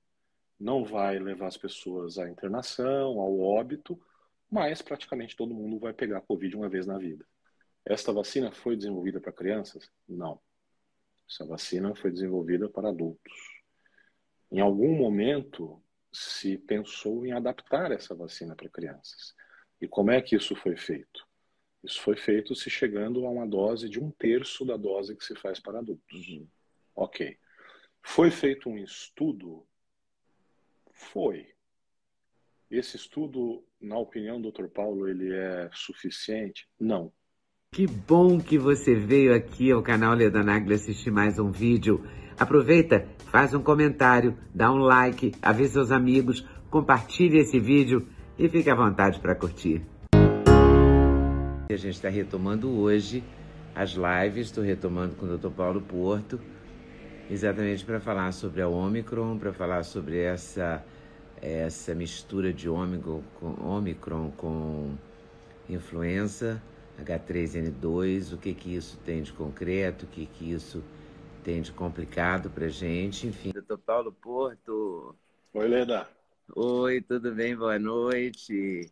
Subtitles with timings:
[0.59, 3.99] não vai levar as pessoas à internação, ao óbito,
[4.51, 7.25] mas praticamente todo mundo vai pegar Covid uma vez na vida.
[7.85, 9.89] Esta vacina foi desenvolvida para crianças?
[10.07, 10.39] Não.
[11.29, 13.33] Essa vacina foi desenvolvida para adultos.
[14.51, 19.33] Em algum momento se pensou em adaptar essa vacina para crianças.
[19.79, 21.25] E como é que isso foi feito?
[21.83, 25.35] Isso foi feito se chegando a uma dose de um terço da dose que se
[25.35, 26.27] faz para adultos.
[26.27, 26.47] Uhum.
[26.95, 27.39] Ok.
[28.03, 29.65] Foi feito um estudo?
[30.91, 31.55] Foi.
[32.69, 34.67] Esse estudo, na opinião do Dr.
[34.67, 36.67] Paulo, ele é suficiente?
[36.79, 37.11] Não.
[37.73, 42.03] Que bom que você veio aqui ao canal Leda Nagli assistir mais um vídeo.
[42.37, 48.69] Aproveita, faz um comentário, dá um like, avisa seus amigos, compartilhe esse vídeo e fique
[48.69, 49.81] à vontade para curtir.
[51.69, 53.23] A gente está retomando hoje
[53.73, 55.49] as lives, estou retomando com o Dr.
[55.49, 56.39] Paulo Porto,
[57.29, 60.83] exatamente para falar sobre a Omicron, para falar sobre essa
[61.41, 64.95] essa mistura de Omicron com,
[65.67, 66.61] influenza,
[66.99, 70.83] H3N2, o que que isso tem de concreto, o que que isso
[71.43, 73.51] tem de complicado para gente, enfim.
[73.51, 75.15] Doutor Paulo Porto.
[75.53, 76.07] Oi, Leda.
[76.55, 77.55] Oi, tudo bem?
[77.55, 78.91] Boa noite.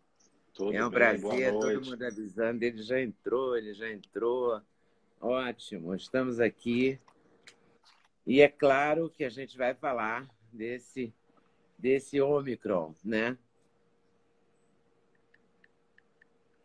[0.54, 2.64] Tudo é um bem, prazer, todo mundo avisando.
[2.64, 4.60] Ele já entrou, ele já entrou.
[5.22, 7.00] Ótimo, estamos aqui.
[8.26, 11.14] E é claro que a gente vai falar desse
[11.80, 13.38] desse Omicron, né?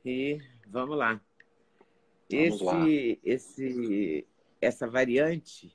[0.04, 1.20] E vamos lá.
[2.30, 2.84] Vamos esse, lá.
[3.24, 4.26] esse,
[4.60, 5.74] essa variante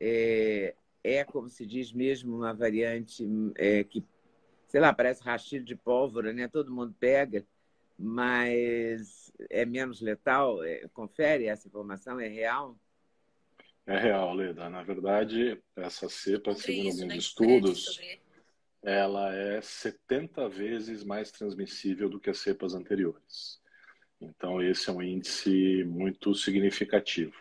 [0.00, 3.26] é, é, como se diz mesmo, uma variante
[3.56, 4.04] é, que,
[4.66, 6.48] sei lá, parece rastilho de pólvora, né?
[6.48, 7.46] Todo mundo pega,
[7.98, 10.62] mas é menos letal.
[10.64, 12.76] É, confere essa informação, é real?
[13.86, 14.68] É real, Leda.
[14.68, 17.16] Na verdade, essa cepa, segundo alguns né?
[17.16, 18.00] estudos,
[18.82, 23.60] ela é 70 vezes mais transmissível do que as cepas anteriores.
[24.20, 27.34] Então, esse é um índice muito significativo.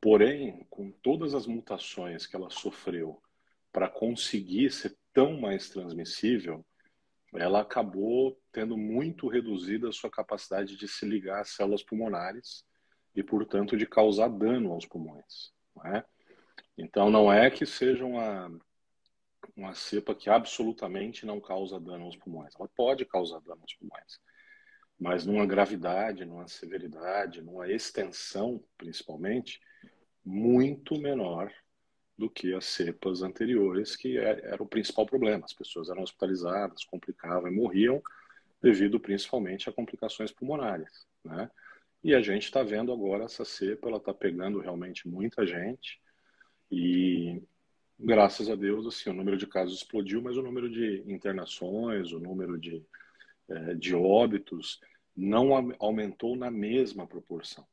[0.00, 3.20] Porém, com todas as mutações que ela sofreu
[3.70, 6.64] para conseguir ser tão mais transmissível,
[7.34, 12.64] ela acabou tendo muito reduzida a sua capacidade de se ligar às células pulmonares
[13.14, 15.52] e, portanto, de causar dano aos pulmões.
[15.76, 16.04] Não é?
[16.76, 18.50] Então, não é que seja uma
[19.60, 22.54] uma cepa que absolutamente não causa dano aos pulmões.
[22.58, 24.18] Ela pode causar dano aos pulmões,
[24.98, 29.60] mas numa gravidade, numa severidade, numa extensão, principalmente,
[30.24, 31.52] muito menor
[32.16, 35.44] do que as cepas anteriores, que é, era o principal problema.
[35.44, 38.02] As pessoas eram hospitalizadas, complicavam e morriam
[38.62, 41.50] devido principalmente a complicações pulmonares, né?
[42.02, 46.00] E a gente está vendo agora essa cepa, ela está pegando realmente muita gente
[46.70, 47.42] e
[48.02, 52.18] graças a Deus, assim, o número de casos explodiu, mas o número de internações, o
[52.18, 52.84] número de,
[53.48, 54.80] é, de óbitos
[55.16, 57.66] não aumentou na mesma proporção.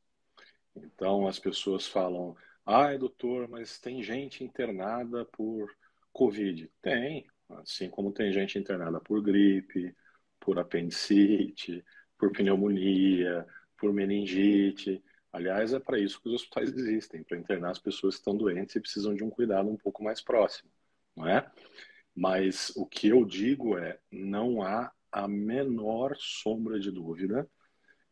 [0.76, 5.74] Então, as pessoas falam, ai, doutor, mas tem gente internada por
[6.12, 6.70] Covid.
[6.82, 9.94] Tem, assim como tem gente internada por gripe,
[10.38, 11.84] por apendicite,
[12.18, 13.46] por pneumonia,
[13.76, 15.02] por meningite.
[15.32, 18.74] Aliás, é para isso que os hospitais existem, para internar as pessoas que estão doentes
[18.74, 20.70] e precisam de um cuidado um pouco mais próximo,
[21.14, 21.50] não é?
[22.14, 27.48] Mas o que eu digo é, não há a menor sombra de dúvida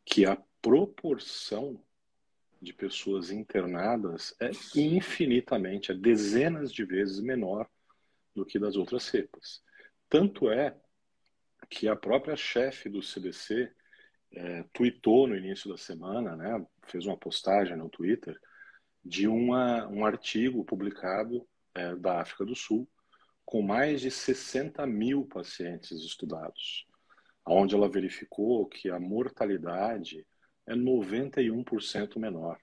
[0.04, 1.82] que a proporção
[2.60, 7.68] de pessoas internadas é infinitamente, é dezenas de vezes menor
[8.34, 9.62] do que das outras cepas.
[10.08, 10.76] Tanto é
[11.68, 13.72] que a própria chefe do CDC
[14.32, 18.38] é, tweetou no início da semana, né, fez uma postagem no Twitter,
[19.04, 22.88] de uma, um artigo publicado é, da África do Sul,
[23.44, 26.86] com mais de 60 mil pacientes estudados,
[27.46, 30.26] onde ela verificou que a mortalidade
[30.66, 32.58] é 91% menor.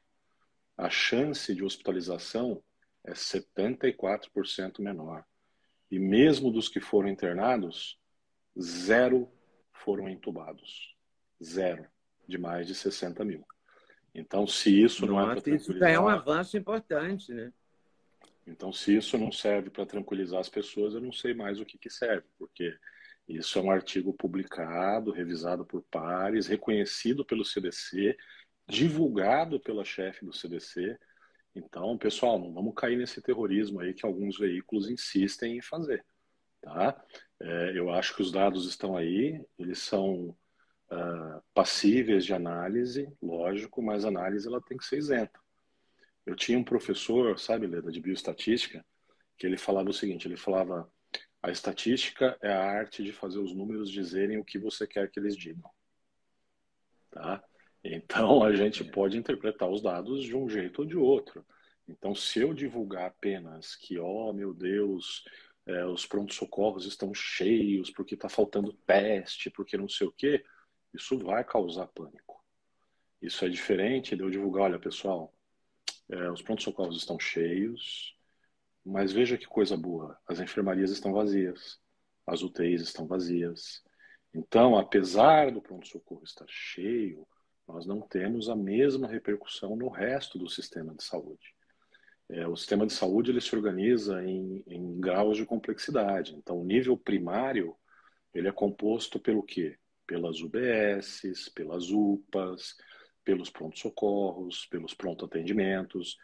[0.78, 2.62] A chance de hospitalização
[3.06, 5.24] é 74% menor.
[5.90, 7.98] E mesmo dos que foram internados,
[8.60, 9.32] zero
[9.72, 10.93] foram entubados.
[11.44, 11.86] Zero,
[12.28, 13.46] de mais de 60 mil.
[14.16, 17.52] Então, se isso Nossa, não é para Isso é um avanço importante, né?
[18.46, 21.78] Então, se isso não serve para tranquilizar as pessoas, eu não sei mais o que,
[21.78, 22.78] que serve, porque
[23.28, 28.18] isso é um artigo publicado, revisado por pares, reconhecido pelo CDC,
[28.68, 30.98] divulgado pela chefe do CDC.
[31.56, 36.06] Então, pessoal, não vamos cair nesse terrorismo aí que alguns veículos insistem em fazer.
[36.62, 37.02] Tá?
[37.40, 40.36] É, eu acho que os dados estão aí, eles são
[40.94, 45.40] uh, passíveis de análise, lógico, mas a análise ela tem que ser isenta.
[46.26, 48.86] Eu tinha um professor, sabe, Leda, de bioestatística,
[49.38, 50.90] que ele falava o seguinte: ele falava,
[51.42, 55.20] a estatística é a arte de fazer os números dizerem o que você quer que
[55.20, 55.70] eles digam.
[57.12, 57.44] Tá?
[57.84, 61.46] Então, a gente pode interpretar os dados de um jeito ou de outro.
[61.88, 65.26] Então, se eu divulgar apenas que, oh meu Deus,
[65.66, 70.44] é, os prontos-socorros estão cheios porque está faltando teste, porque não sei o quê,
[70.94, 72.44] isso vai causar pânico.
[73.22, 75.34] Isso é diferente de eu divulgar, olha pessoal,
[76.10, 78.16] é, os prontos-socorros estão cheios,
[78.86, 81.80] mas veja que coisa boa, as enfermarias estão vazias,
[82.28, 83.82] as UTIs estão vazias.
[84.34, 87.26] Então, apesar do pronto-socorro estar cheio,
[87.68, 91.56] nós não temos a mesma repercussão no resto do sistema de saúde.
[92.30, 96.36] É, o sistema de saúde ele se organiza em, em graus de complexidade.
[96.36, 97.76] Então, o nível primário
[98.34, 99.78] ele é composto pelo quê?
[100.06, 102.76] Pelas UBSs, pelas UPAs,
[103.24, 106.18] pelos prontos-socorros, pelos pronto-atendimentos.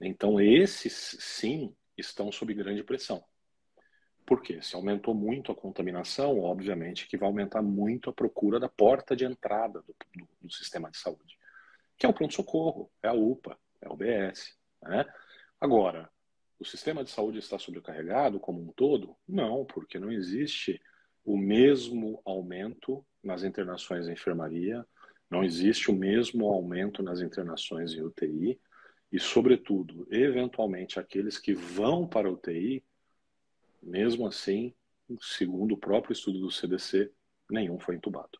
[0.00, 3.22] Então, esses, sim, estão sob grande pressão.
[4.26, 4.60] Por quê?
[4.62, 9.24] Se aumentou muito a contaminação, obviamente que vai aumentar muito a procura da porta de
[9.24, 11.36] entrada do, do, do sistema de saúde,
[11.98, 14.56] que é o pronto-socorro, é a UPA, é a UBS.
[14.82, 15.04] Né?
[15.60, 16.08] Agora,
[16.58, 19.16] o sistema de saúde está sobrecarregado como um todo?
[19.26, 20.80] Não, porque não existe
[21.24, 24.86] o mesmo aumento nas internações em enfermaria,
[25.30, 28.60] não existe o mesmo aumento nas internações em UTI
[29.12, 32.84] e, sobretudo, eventualmente aqueles que vão para a UTI,
[33.82, 34.74] mesmo assim,
[35.20, 37.12] segundo o próprio estudo do CDC,
[37.50, 38.38] nenhum foi entubado.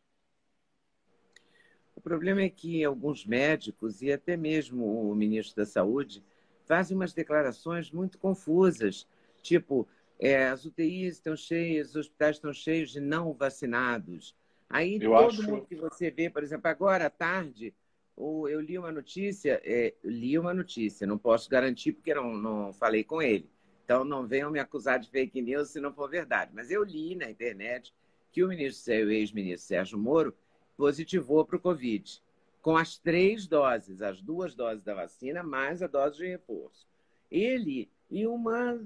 [1.95, 6.23] O problema é que alguns médicos e até mesmo o ministro da Saúde
[6.65, 9.07] fazem umas declarações muito confusas,
[9.41, 9.87] tipo,
[10.19, 14.35] é, as UTIs estão cheias, os hospitais estão cheios de não vacinados.
[14.71, 15.43] Aí eu todo acho...
[15.43, 17.73] mundo que você vê, por exemplo, agora à tarde,
[18.17, 23.03] eu li uma notícia, é, li uma notícia, não posso garantir porque não, não falei
[23.03, 23.49] com ele.
[23.83, 26.51] Então não venham me acusar de fake news se não for verdade.
[26.53, 27.93] Mas eu li na internet
[28.31, 30.33] que o ministro, o ex-ministro Sérgio Moro,
[30.77, 32.21] positivou para o Covid
[32.61, 36.87] com as três doses, as duas doses da vacina, mais a dose de reforço.
[37.29, 38.79] Ele e uma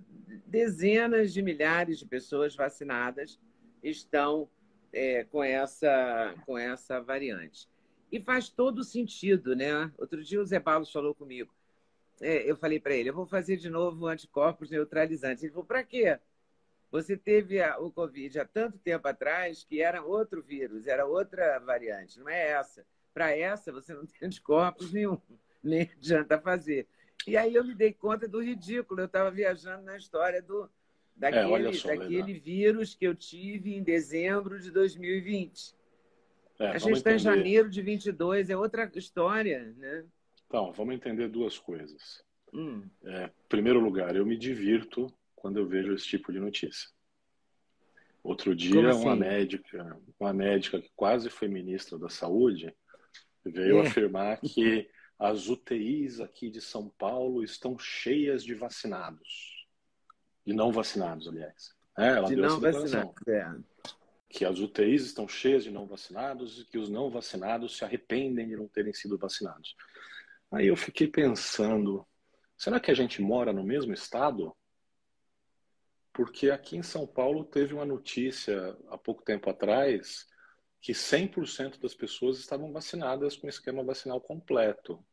[0.46, 3.40] dezenas de milhares de pessoas vacinadas
[3.84, 4.48] estão
[4.96, 7.68] é, com, essa, com essa variante.
[8.10, 9.92] E faz todo sentido, né?
[9.98, 11.54] Outro dia o Zé Barros falou comigo.
[12.22, 15.44] É, eu falei para ele, eu vou fazer de novo anticorpos neutralizantes.
[15.44, 16.18] Ele falou, para quê?
[16.90, 21.60] Você teve a, o Covid há tanto tempo atrás que era outro vírus, era outra
[21.60, 22.86] variante, não é essa.
[23.14, 25.20] Para essa, você não tem anticorpos nenhum,
[25.62, 26.88] nem adianta fazer.
[27.28, 29.02] E aí eu me dei conta do ridículo.
[29.02, 30.70] Eu estava viajando na história do,
[31.16, 35.74] daquele, é, só, daquele vírus que eu tive em dezembro de 2020.
[36.60, 40.06] É, a gente está em janeiro de 22, é outra história, né?
[40.48, 42.24] Então, vamos entender duas coisas.
[42.54, 42.88] Hum.
[43.04, 46.90] É, primeiro lugar, eu me divirto quando eu vejo esse tipo de notícia.
[48.24, 49.02] Outro dia, assim?
[49.02, 52.74] uma médica, uma médica que quase foi ministra da Saúde,
[53.46, 53.88] veio é.
[53.88, 59.55] afirmar que as UTIs aqui de São Paulo estão cheias de vacinados.
[60.46, 61.74] De não vacinados, aliás.
[61.98, 63.56] É, ela de deu não essa É.
[64.30, 68.50] Que as UTIs estão cheias de não vacinados e que os não vacinados se arrependem
[68.50, 69.76] de não terem sido vacinados.
[70.52, 72.06] Aí eu fiquei pensando,
[72.58, 74.56] será que a gente mora no mesmo estado?
[76.12, 80.28] Porque aqui em São Paulo teve uma notícia há pouco tempo atrás
[80.82, 85.04] que 100% das pessoas estavam vacinadas com esquema vacinal completo.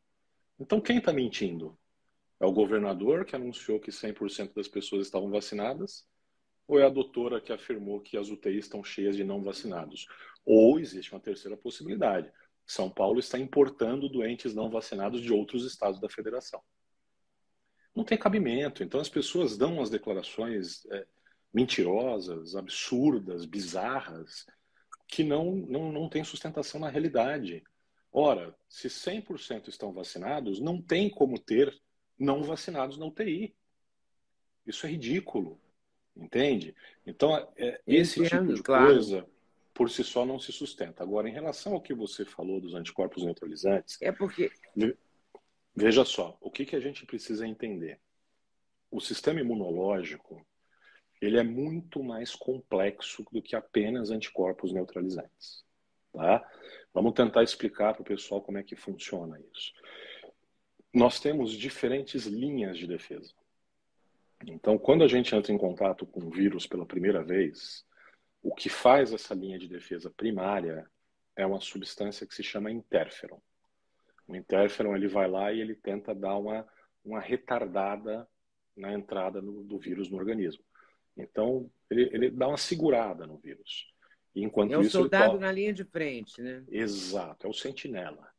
[0.60, 1.78] Então, quem está mentindo?
[2.42, 6.04] É o governador que anunciou que 100% das pessoas estavam vacinadas?
[6.66, 10.08] Ou é a doutora que afirmou que as UTIs estão cheias de não vacinados?
[10.44, 12.32] Ou existe uma terceira possibilidade.
[12.66, 16.60] São Paulo está importando doentes não vacinados de outros estados da federação.
[17.94, 18.82] Não tem cabimento.
[18.82, 21.06] Então as pessoas dão umas declarações é,
[21.54, 24.46] mentirosas, absurdas, bizarras,
[25.06, 27.62] que não, não, não têm sustentação na realidade.
[28.10, 31.72] Ora, se 100% estão vacinados, não tem como ter
[32.22, 33.54] não vacinados na UTI.
[34.66, 35.60] Isso é ridículo,
[36.16, 36.74] entende?
[37.04, 38.86] Então, é, esse Entendo, tipo de claro.
[38.86, 39.26] coisa,
[39.74, 41.02] por si só, não se sustenta.
[41.02, 44.00] Agora, em relação ao que você falou dos anticorpos neutralizantes...
[44.00, 44.50] É porque...
[45.74, 47.98] Veja só, o que, que a gente precisa entender?
[48.90, 50.46] O sistema imunológico,
[51.20, 55.64] ele é muito mais complexo do que apenas anticorpos neutralizantes.
[56.12, 56.46] Tá?
[56.92, 59.72] Vamos tentar explicar para o pessoal como é que funciona isso.
[60.92, 63.32] Nós temos diferentes linhas de defesa.
[64.46, 67.84] Então, quando a gente entra em contato com o vírus pela primeira vez,
[68.42, 70.86] o que faz essa linha de defesa primária
[71.36, 73.40] é uma substância que se chama interferon.
[74.26, 76.66] O interferon ele vai lá e ele tenta dar uma,
[77.04, 78.28] uma retardada
[78.76, 80.64] na entrada do, do vírus no organismo.
[81.16, 83.92] Então, ele, ele dá uma segurada no vírus.
[84.34, 86.64] E enquanto é o isso, soldado na linha de frente, né?
[86.68, 88.31] Exato, é o sentinela.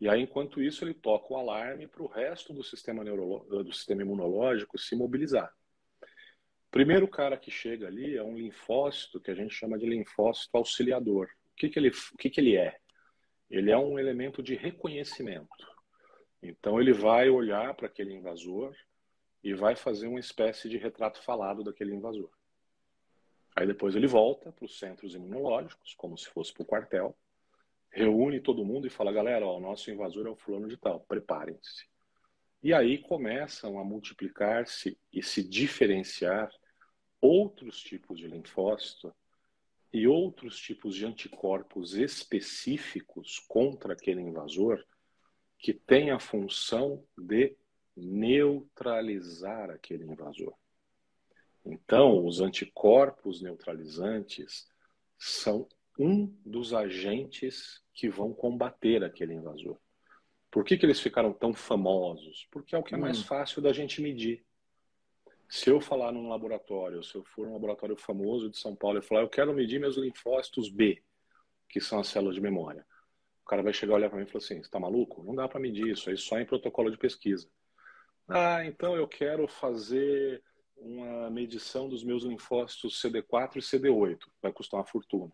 [0.00, 3.64] E aí, enquanto isso, ele toca o alarme para o resto do sistema, neurolo...
[3.64, 5.52] do sistema imunológico se mobilizar.
[6.02, 10.56] O primeiro cara que chega ali é um linfócito que a gente chama de linfócito
[10.56, 11.28] auxiliador.
[11.52, 12.78] O que, que, ele, o que, que ele é?
[13.50, 15.66] Ele é um elemento de reconhecimento.
[16.40, 18.76] Então, ele vai olhar para aquele invasor
[19.42, 22.30] e vai fazer uma espécie de retrato falado daquele invasor.
[23.56, 27.16] Aí depois ele volta para os centros imunológicos, como se fosse para o quartel,
[27.90, 31.00] reúne todo mundo e fala: galera, ó, o nosso invasor é o fulano de tal,
[31.00, 31.86] preparem-se.
[32.62, 36.50] E aí começam a multiplicar-se e se diferenciar
[37.20, 39.14] outros tipos de linfócito
[39.92, 44.84] e outros tipos de anticorpos específicos contra aquele invasor
[45.58, 47.56] que têm a função de
[47.96, 50.54] neutralizar aquele invasor.
[51.64, 54.68] Então, os anticorpos neutralizantes
[55.18, 55.68] são
[55.98, 59.76] um dos agentes que vão combater aquele invasor.
[60.50, 62.46] Por que, que eles ficaram tão famosos?
[62.50, 63.24] Porque é o que é mais hum.
[63.24, 64.44] fácil da gente medir.
[65.48, 69.02] Se eu falar num laboratório, se eu for um laboratório famoso de São Paulo e
[69.02, 71.02] falar, eu quero medir meus linfócitos B,
[71.68, 72.86] que são as células de memória.
[73.42, 75.24] O cara vai chegar e olhar para mim e falar assim: você está maluco?
[75.24, 77.48] Não dá para medir isso, aí só em protocolo de pesquisa.
[78.28, 80.42] Ah, então eu quero fazer
[80.76, 85.32] uma medição dos meus linfócitos CD4 e CD8, vai custar uma fortuna.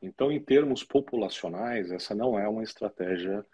[0.00, 3.44] Então, em termos populacionais, essa não é uma estratégia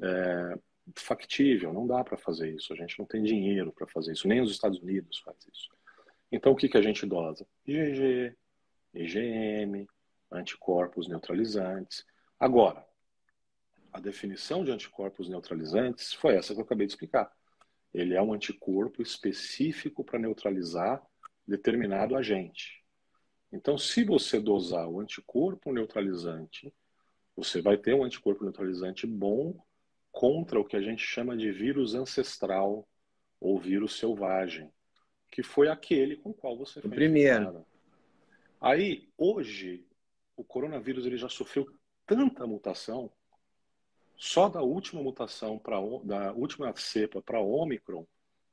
[0.00, 0.58] é,
[0.94, 2.72] factível, não dá para fazer isso.
[2.72, 5.68] A gente não tem dinheiro para fazer isso, nem os Estados Unidos faz isso.
[6.30, 7.46] Então, o que, que a gente dosa?
[7.66, 8.36] IgG,
[8.94, 9.86] IgM,
[10.30, 12.04] anticorpos neutralizantes.
[12.38, 12.84] Agora,
[13.92, 17.32] a definição de anticorpos neutralizantes foi essa que eu acabei de explicar.
[17.94, 21.02] Ele é um anticorpo específico para neutralizar
[21.46, 22.84] determinado agente.
[23.56, 26.72] Então, se você dosar o anticorpo neutralizante,
[27.34, 29.58] você vai ter um anticorpo neutralizante bom
[30.12, 32.86] contra o que a gente chama de vírus ancestral
[33.40, 34.70] ou vírus selvagem,
[35.30, 37.64] que foi aquele com o qual você foi primeiro.
[38.60, 39.86] Aí, hoje,
[40.36, 41.66] o coronavírus ele já sofreu
[42.06, 43.10] tanta mutação
[44.16, 48.06] só da última mutação para da última cepa para Omicron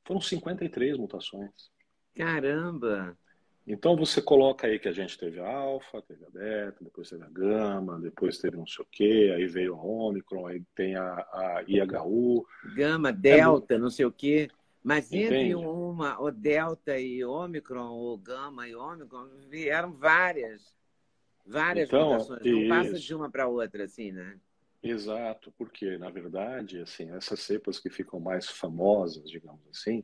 [0.05, 1.71] foram 53 mutações.
[2.15, 3.17] Caramba!
[3.65, 7.23] Então você coloca aí que a gente teve a alfa, teve a beta, depois teve
[7.23, 11.13] a gama, depois teve não sei o quê, aí veio a Omicron, aí tem a,
[11.13, 12.45] a IHU.
[12.75, 14.49] Gama, delta, é, não sei o quê.
[14.83, 15.25] Mas entende?
[15.35, 20.75] entre uma, o delta e Omicron, o gama e Omicron, vieram várias.
[21.45, 22.41] Várias então, mutações.
[22.43, 24.37] Não passa de uma para outra, assim, né?
[24.81, 30.03] Exato, porque na verdade, assim, essas cepas que ficam mais famosas, digamos assim,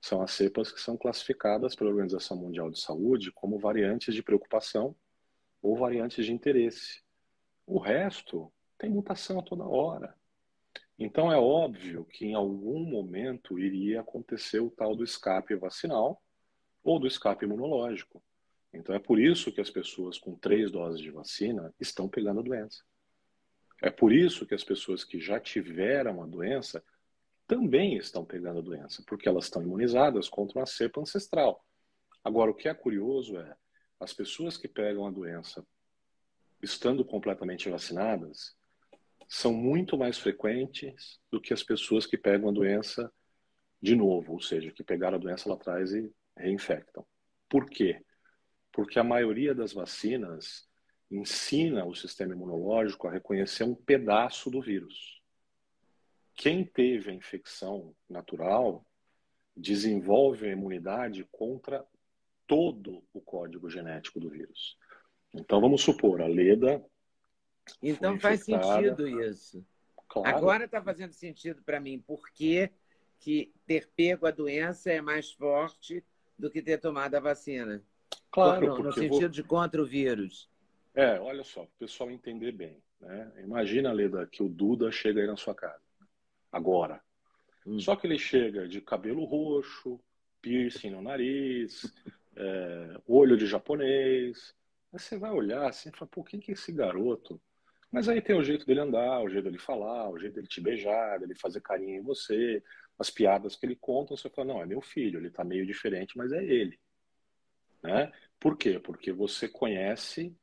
[0.00, 4.94] são as cepas que são classificadas pela Organização Mundial de Saúde como variantes de preocupação
[5.60, 7.02] ou variantes de interesse.
[7.66, 10.14] O resto tem mutação a toda hora.
[10.98, 16.22] Então é óbvio que em algum momento iria acontecer o tal do escape vacinal
[16.82, 18.22] ou do escape imunológico.
[18.72, 22.42] Então é por isso que as pessoas com três doses de vacina estão pegando a
[22.42, 22.82] doença.
[23.80, 26.82] É por isso que as pessoas que já tiveram a doença
[27.48, 31.64] também estão pegando a doença, porque elas estão imunizadas contra uma cepa ancestral.
[32.22, 33.56] Agora, o que é curioso é
[33.98, 35.66] as pessoas que pegam a doença
[36.62, 38.54] estando completamente vacinadas,
[39.28, 43.12] são muito mais frequentes do que as pessoas que pegam a doença
[43.80, 47.06] de novo, ou seja, que pegaram a doença lá atrás e reinfectam.
[47.48, 48.04] Por quê?
[48.72, 50.68] Porque a maioria das vacinas
[51.10, 55.17] ensina o sistema imunológico a reconhecer um pedaço do vírus.
[56.38, 58.86] Quem teve a infecção natural
[59.56, 61.84] desenvolve a imunidade contra
[62.46, 64.78] todo o código genético do vírus.
[65.34, 66.80] Então vamos supor, a Leda.
[67.82, 69.66] Então faz sentido isso.
[70.06, 70.28] Claro.
[70.28, 72.70] Agora está fazendo sentido para mim, porque
[73.18, 76.04] que ter pego a doença é mais forte
[76.38, 77.82] do que ter tomado a vacina.
[78.30, 79.28] Claro, no, no sentido vou...
[79.28, 80.48] de contra o vírus.
[80.94, 82.80] É, olha só, o pessoal entender bem.
[83.00, 83.32] Né?
[83.42, 85.87] Imagina, Leda, que o Duda chega aí na sua casa.
[86.50, 87.02] Agora.
[87.66, 87.78] Hum.
[87.78, 90.00] Só que ele chega de cabelo roxo,
[90.40, 91.82] piercing no nariz,
[92.36, 94.54] é, olho de japonês.
[94.92, 97.40] Aí você vai olhar assim e fala, pô, quem que é esse garoto?
[97.90, 100.60] Mas aí tem o jeito dele andar, o jeito dele falar, o jeito dele te
[100.60, 102.62] beijar, dele fazer carinho em você,
[102.98, 106.16] as piadas que ele conta, você fala, não, é meu filho, ele tá meio diferente,
[106.16, 106.78] mas é ele.
[107.82, 108.12] Né?
[108.38, 108.78] Por quê?
[108.78, 110.36] Porque você conhece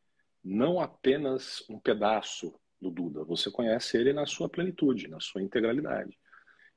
[0.43, 6.17] não apenas um pedaço do Duda, você conhece ele na sua plenitude, na sua integralidade.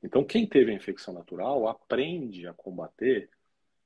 [0.02, 3.28] Então, quem teve a infecção natural aprende a combater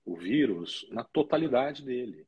[0.04, 2.26] o vírus na totalidade dele.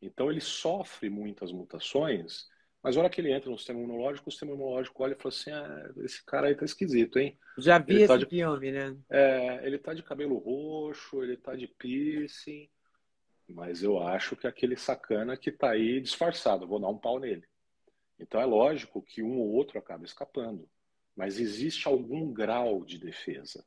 [0.00, 2.46] Então ele sofre muitas mutações,
[2.82, 5.34] mas na hora que ele entra no sistema imunológico, o sistema imunológico olha e fala
[5.34, 7.38] assim: ah, esse cara aí tá esquisito, hein?
[7.56, 8.96] Já vi ele tá esse tá de, filme, né?
[9.08, 12.68] É, ele tá de cabelo roxo, ele tá de piercing,
[13.48, 17.44] mas eu acho que aquele sacana que tá aí disfarçado, vou dar um pau nele.
[18.24, 20.66] Então é lógico que um ou outro acaba escapando,
[21.14, 23.62] mas existe algum grau de defesa.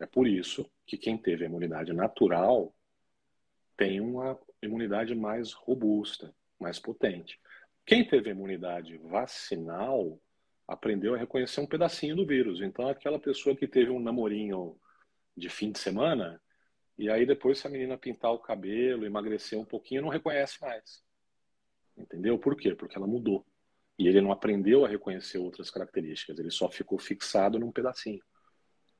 [0.00, 2.74] É por isso que quem teve a imunidade natural
[3.76, 7.38] tem uma imunidade mais robusta, mais potente.
[7.84, 10.18] Quem teve imunidade vacinal
[10.66, 12.62] aprendeu a reconhecer um pedacinho do vírus.
[12.62, 14.80] Então, aquela pessoa que teve um namorinho
[15.36, 16.40] de fim de semana,
[16.96, 21.04] e aí depois se a menina pintar o cabelo, emagrecer um pouquinho, não reconhece mais.
[21.98, 22.38] Entendeu?
[22.38, 22.74] Por quê?
[22.74, 23.44] Porque ela mudou.
[24.00, 28.24] E ele não aprendeu a reconhecer outras características, ele só ficou fixado num pedacinho.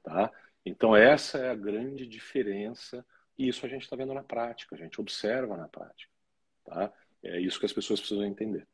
[0.03, 0.31] Tá?
[0.63, 3.03] Então, essa é a grande diferença
[3.39, 6.13] e isso a gente está vendo na prática, a gente observa na prática.
[6.67, 6.93] Tá?
[7.23, 8.69] É isso que as pessoas precisam entender.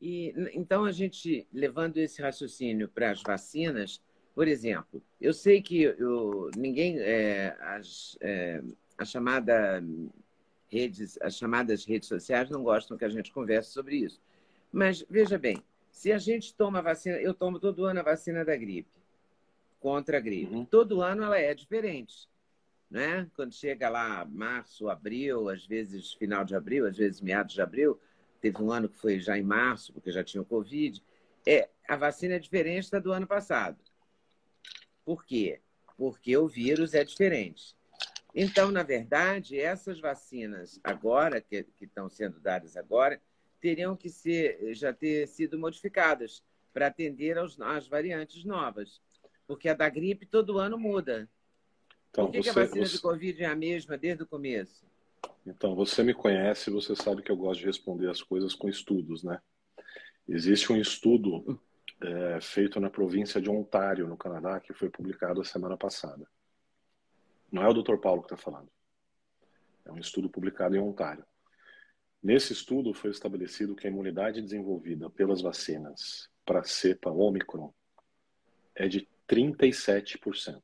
[0.00, 4.02] E então a gente levando esse raciocínio para as vacinas,
[4.34, 8.60] por exemplo, eu sei que eu, ninguém é, as, é,
[8.98, 9.80] a chamada
[10.66, 14.20] redes, as chamadas redes sociais não gostam que a gente converse sobre isso.
[14.74, 18.56] Mas veja bem, se a gente toma vacina, eu tomo todo ano a vacina da
[18.56, 18.90] gripe
[19.80, 20.54] contra a gripe.
[20.54, 20.64] Uhum.
[20.64, 22.28] Todo ano ela é diferente
[22.94, 23.28] né?
[23.34, 27.98] Quando chega lá março, abril, às vezes final de abril, às vezes meados de abril,
[28.40, 31.02] teve um ano que foi já em março, porque já tinha o Covid.
[31.44, 33.78] É, a vacina é diferente da do ano passado.
[35.04, 35.60] Por quê?
[35.96, 37.74] Porque o vírus é diferente.
[38.32, 43.20] Então, na verdade, essas vacinas agora, que, que estão sendo dadas agora,
[43.64, 49.00] teriam que ser, já ter sido modificadas para atender aos, às variantes novas.
[49.46, 51.30] Porque a da gripe todo ano muda.
[52.10, 52.96] Então, Por que, você, que a vacina você...
[52.96, 54.84] de Covid é a mesma desde o começo?
[55.46, 59.24] Então, você me conhece, você sabe que eu gosto de responder as coisas com estudos,
[59.24, 59.40] né?
[60.28, 61.58] Existe um estudo
[62.02, 66.28] é, feito na província de Ontário, no Canadá, que foi publicado a semana passada.
[67.50, 67.96] Não é o Dr.
[67.96, 68.68] Paulo que está falando.
[69.86, 71.24] É um estudo publicado em Ontário.
[72.24, 77.70] Nesse estudo foi estabelecido que a imunidade desenvolvida pelas vacinas para a cepa Omicron
[78.74, 80.62] é de 37%.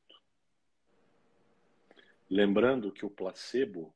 [2.30, 3.94] Lembrando que o placebo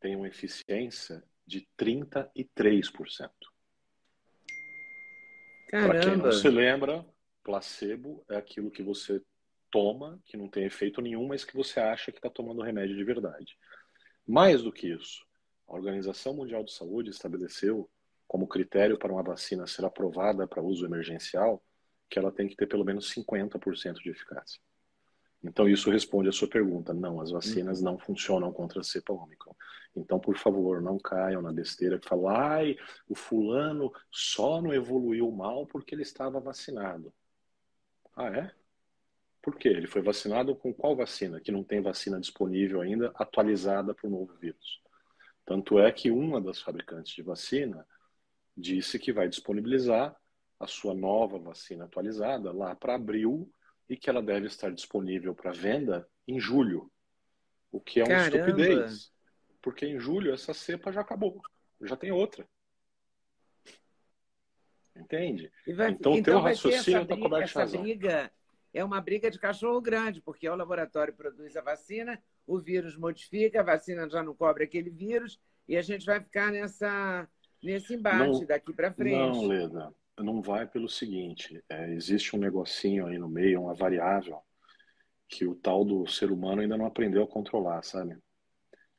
[0.00, 3.30] tem uma eficiência de 33%.
[5.70, 7.06] Para quem não se lembra,
[7.44, 9.22] placebo é aquilo que você
[9.70, 13.04] toma, que não tem efeito nenhum, mas que você acha que está tomando remédio de
[13.04, 13.56] verdade.
[14.26, 15.24] Mais do que isso,
[15.70, 17.88] a Organização Mundial de Saúde estabeleceu
[18.26, 21.62] como critério para uma vacina ser aprovada para uso emergencial
[22.08, 24.60] que ela tem que ter pelo menos 50% de eficácia.
[25.42, 26.92] Então, isso responde a sua pergunta.
[26.92, 27.84] Não, as vacinas uhum.
[27.84, 29.54] não funcionam contra a cepa Omicron.
[29.96, 32.76] Então, por favor, não caiam na besteira que falam, ai,
[33.08, 37.14] o fulano só não evoluiu mal porque ele estava vacinado.
[38.14, 38.52] Ah, é?
[39.40, 39.68] Por quê?
[39.68, 41.40] Ele foi vacinado com qual vacina?
[41.40, 44.80] Que não tem vacina disponível ainda atualizada para o novo vírus.
[45.50, 47.84] Tanto é que uma das fabricantes de vacina
[48.56, 50.16] disse que vai disponibilizar
[50.60, 53.52] a sua nova vacina atualizada lá para abril
[53.88, 56.88] e que ela deve estar disponível para venda em julho,
[57.72, 58.36] o que é uma Caramba.
[58.36, 59.12] estupidez,
[59.60, 61.42] porque em julho essa cepa já acabou,
[61.82, 62.48] já tem outra.
[64.94, 65.50] Entende?
[65.74, 67.82] Vai, então, o teu raciocínio está coberto essa razão.
[67.82, 68.32] briga
[68.72, 73.60] é uma briga de cachorro grande, porque o laboratório produz a vacina, o vírus modifica,
[73.60, 77.28] a vacina já não cobre aquele vírus, e a gente vai ficar nessa,
[77.62, 79.36] nesse embate não, daqui para frente.
[79.36, 84.40] Não, Leda, não vai pelo seguinte: é, existe um negocinho aí no meio, uma variável,
[85.28, 88.18] que o tal do ser humano ainda não aprendeu a controlar, sabe?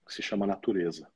[0.05, 1.07] Que se chama natureza.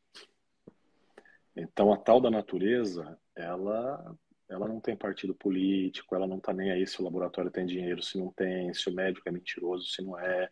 [1.56, 4.15] Então, a tal da natureza, ela
[4.47, 8.01] ela não tem partido político, ela não está nem aí se o laboratório tem dinheiro,
[8.03, 10.47] se não tem, se o médico é mentiroso, se não é.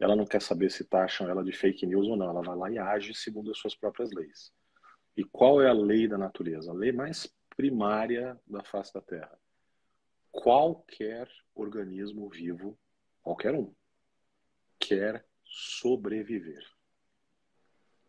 [0.00, 2.28] Ela não quer saber se taxam ela de fake news ou não.
[2.28, 4.52] Ela vai lá e age segundo as suas próprias leis.
[5.16, 6.70] E qual é a lei da natureza?
[6.70, 9.38] A lei mais primária da face da Terra.
[10.30, 12.78] Qualquer organismo vivo,
[13.22, 13.72] qualquer um,
[14.78, 16.62] quer sobreviver.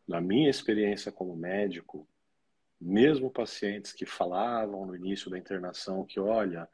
[0.05, 2.09] Na minha experiência como médico,
[2.79, 6.67] mesmo pacientes que falavam no início da internação que, olha,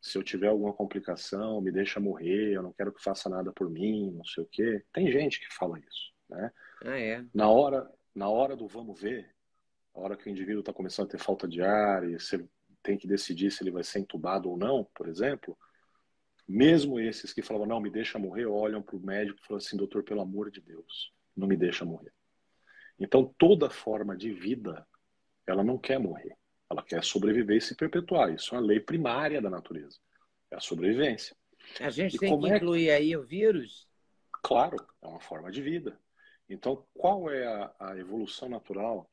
[0.00, 3.68] se eu tiver alguma complicação, me deixa morrer, eu não quero que faça nada por
[3.68, 4.82] mim, não sei o quê.
[4.92, 6.50] Tem gente que fala isso, né?
[6.82, 7.24] Ah, é?
[7.34, 9.30] Na hora, na hora do vamos ver,
[9.94, 12.42] a hora que o indivíduo está começando a ter falta de ar e você
[12.82, 15.56] tem que decidir se ele vai ser entubado ou não, por exemplo,
[16.48, 19.76] mesmo esses que falavam, não, me deixa morrer, olham para o médico e falam assim,
[19.76, 22.12] doutor, pelo amor de Deus, não me deixa morrer.
[22.98, 24.86] Então, toda forma de vida
[25.50, 26.36] ela não quer morrer.
[26.70, 28.32] Ela quer sobreviver e se perpetuar.
[28.32, 29.98] Isso é a lei primária da natureza.
[30.50, 31.36] É a sobrevivência.
[31.80, 32.56] A gente e tem que é...
[32.56, 33.88] incluir aí o vírus?
[34.42, 35.98] Claro, é uma forma de vida.
[36.48, 39.10] Então, qual é a, a evolução natural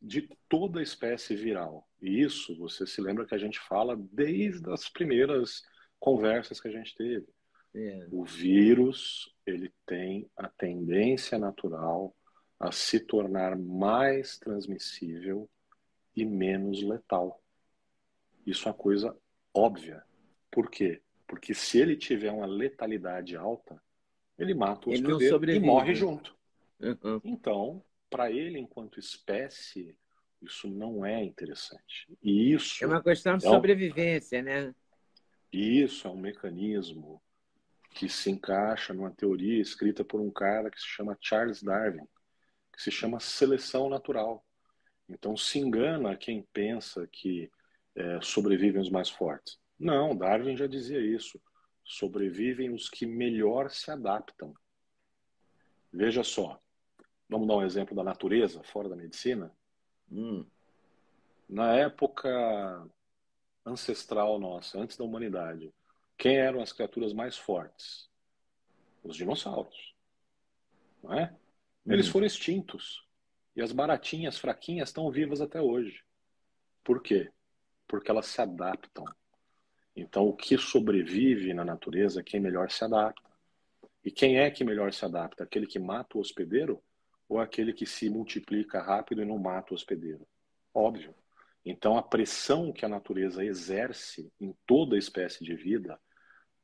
[0.00, 1.88] de toda espécie viral?
[2.00, 5.62] E isso você se lembra que a gente fala desde as primeiras
[5.98, 7.26] conversas que a gente teve.
[7.74, 8.06] É.
[8.10, 12.14] O vírus ele tem a tendência natural
[12.58, 15.48] a se tornar mais transmissível
[16.16, 17.40] e menos letal.
[18.46, 19.16] Isso é uma coisa
[19.52, 20.02] óbvia.
[20.50, 21.02] Por quê?
[21.26, 23.80] Porque se ele tiver uma letalidade alta,
[24.38, 26.36] ele mata o hospedeiro e morre junto.
[26.80, 27.20] Uhum.
[27.24, 29.96] Então, para ele, enquanto espécie,
[30.40, 32.06] isso não é interessante.
[32.22, 33.52] E isso é uma questão de é um...
[33.52, 34.74] sobrevivência, né?
[35.52, 37.22] Isso é um mecanismo
[37.90, 42.06] que se encaixa numa teoria escrita por um cara que se chama Charles Darwin,
[42.72, 44.45] que se chama seleção natural.
[45.08, 47.50] Então se engana quem pensa que
[47.94, 49.58] é, sobrevivem os mais fortes.
[49.78, 51.40] Não, Darwin já dizia isso.
[51.84, 54.54] Sobrevivem os que melhor se adaptam.
[55.92, 56.60] Veja só,
[57.28, 59.50] vamos dar um exemplo da natureza, fora da medicina.
[60.10, 60.44] Hum.
[61.48, 62.28] Na época
[63.64, 65.72] ancestral nossa, antes da humanidade,
[66.18, 68.10] quem eram as criaturas mais fortes?
[69.02, 69.94] Os dinossauros.
[71.02, 71.34] Não é?
[71.86, 72.12] Eles hum.
[72.12, 73.05] foram extintos.
[73.56, 76.04] E as baratinhas, fraquinhas, estão vivas até hoje.
[76.84, 77.32] Por quê?
[77.88, 79.04] Porque elas se adaptam.
[79.96, 83.30] Então, o que sobrevive na natureza é quem melhor se adapta.
[84.04, 85.42] E quem é que melhor se adapta?
[85.42, 86.82] Aquele que mata o hospedeiro
[87.26, 90.28] ou aquele que se multiplica rápido e não mata o hospedeiro?
[90.74, 91.14] Óbvio.
[91.64, 95.98] Então, a pressão que a natureza exerce em toda espécie de vida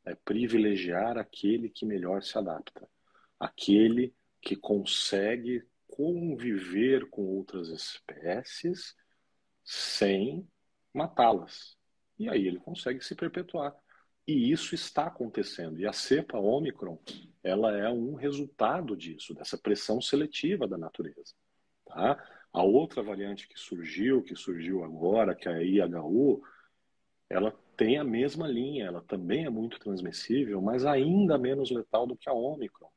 [0.04, 2.86] é privilegiar aquele que melhor se adapta,
[3.40, 8.94] aquele que consegue conviver com outras espécies
[9.62, 10.48] sem
[10.92, 11.76] matá-las.
[12.18, 13.76] E aí ele consegue se perpetuar.
[14.26, 15.78] E isso está acontecendo.
[15.78, 16.98] E a cepa Omicron,
[17.42, 21.34] ela é um resultado disso, dessa pressão seletiva da natureza.
[21.84, 22.16] Tá?
[22.52, 26.42] A outra variante que surgiu, que surgiu agora, que é a IHU,
[27.28, 32.16] ela tem a mesma linha, ela também é muito transmissível, mas ainda menos letal do
[32.16, 32.90] que a Omicron.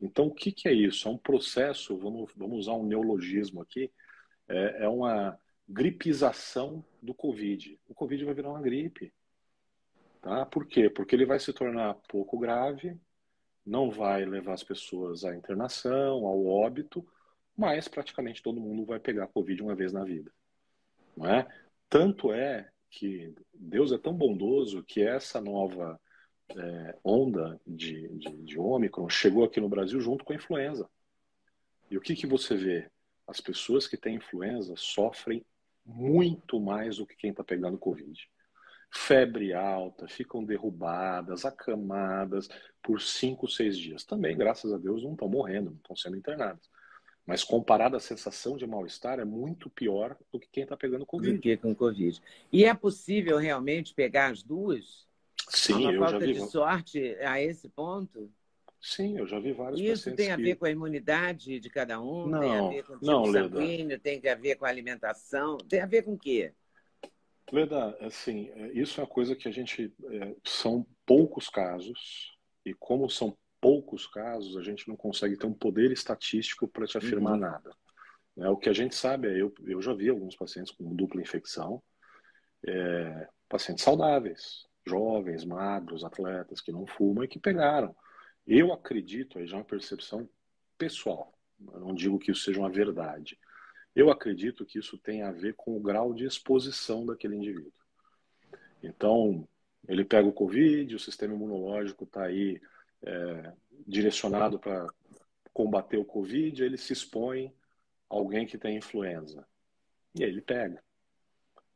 [0.00, 1.08] Então, o que, que é isso?
[1.08, 3.90] É um processo, vamos, vamos usar um neologismo aqui,
[4.48, 7.78] é, é uma gripização do Covid.
[7.88, 9.12] O Covid vai virar uma gripe.
[10.20, 10.46] Tá?
[10.46, 10.88] Por quê?
[10.88, 12.98] Porque ele vai se tornar pouco grave,
[13.64, 17.06] não vai levar as pessoas à internação, ao óbito,
[17.56, 20.32] mas praticamente todo mundo vai pegar Covid uma vez na vida.
[21.16, 21.46] Não é?
[21.88, 26.00] Tanto é que Deus é tão bondoso que essa nova
[26.56, 30.88] é, onda de, de, de Ômicron chegou aqui no Brasil junto com a influenza.
[31.90, 32.90] E o que, que você vê?
[33.26, 35.44] As pessoas que têm influenza sofrem
[35.84, 38.28] muito mais do que quem está pegando Covid.
[38.90, 42.48] Febre alta, ficam derrubadas, acamadas
[42.82, 44.04] por cinco, seis dias.
[44.04, 46.70] Também, graças a Deus, não estão morrendo, não estão sendo internadas.
[47.26, 51.36] Mas comparado à sensação de mal-estar, é muito pior do que quem está pegando Covid.
[51.36, 52.22] Do que com Covid.
[52.50, 55.07] E é possível realmente pegar as duas?
[55.48, 56.32] Sim, uma eu falta já vi.
[56.34, 58.30] de sorte a esse ponto?
[58.80, 62.26] Sim, eu já vi vários Isso tem a ver com a imunidade de cada um?
[62.26, 63.88] Não, tem a ver com o tipo não, sanguíneo?
[63.88, 63.98] Leda.
[63.98, 65.56] Tem a ver com a alimentação?
[65.58, 66.52] Tem a ver com o quê?
[67.50, 69.92] Leda, assim, é, isso é uma coisa que a gente.
[70.10, 75.54] É, são poucos casos, e como são poucos casos, a gente não consegue ter um
[75.54, 77.40] poder estatístico para te afirmar uhum.
[77.40, 77.70] nada.
[78.38, 81.20] É, o que a gente sabe é, eu, eu já vi alguns pacientes com dupla
[81.20, 81.82] infecção,
[82.64, 87.94] é, pacientes saudáveis, jovens, magros, atletas que não fumam e que pegaram.
[88.46, 90.28] Eu acredito, aí já é uma percepção
[90.76, 91.32] pessoal,
[91.72, 93.38] eu não digo que isso seja uma verdade.
[93.94, 97.72] Eu acredito que isso tem a ver com o grau de exposição daquele indivíduo.
[98.82, 99.46] Então,
[99.88, 102.60] ele pega o Covid, o sistema imunológico está aí
[103.02, 103.52] é,
[103.86, 104.86] direcionado para
[105.52, 107.52] combater o Covid, ele se expõe
[108.08, 109.46] a alguém que tem influenza.
[110.14, 110.82] E aí ele pega.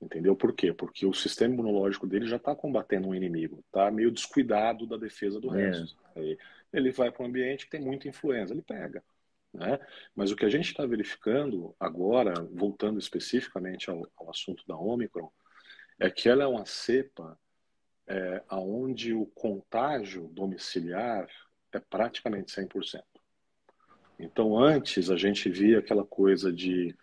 [0.03, 0.73] Entendeu por quê?
[0.73, 5.41] Porque o sistema imunológico dele já está combatendo um inimigo, está meio descuidado da defesa
[5.41, 5.69] do é.
[5.69, 5.97] resto.
[6.73, 9.03] Ele vai para um ambiente que tem muita influenza, ele pega.
[9.55, 9.79] Né?
[10.12, 15.31] Mas o que a gente está verificando agora, voltando especificamente ao, ao, assunto da Omicron,
[16.01, 17.38] é que ela é uma cepa
[18.09, 21.29] é, onde o contágio domiciliar
[21.71, 23.03] é praticamente 100%.
[24.19, 26.97] Então, antes a gente via aquela coisa de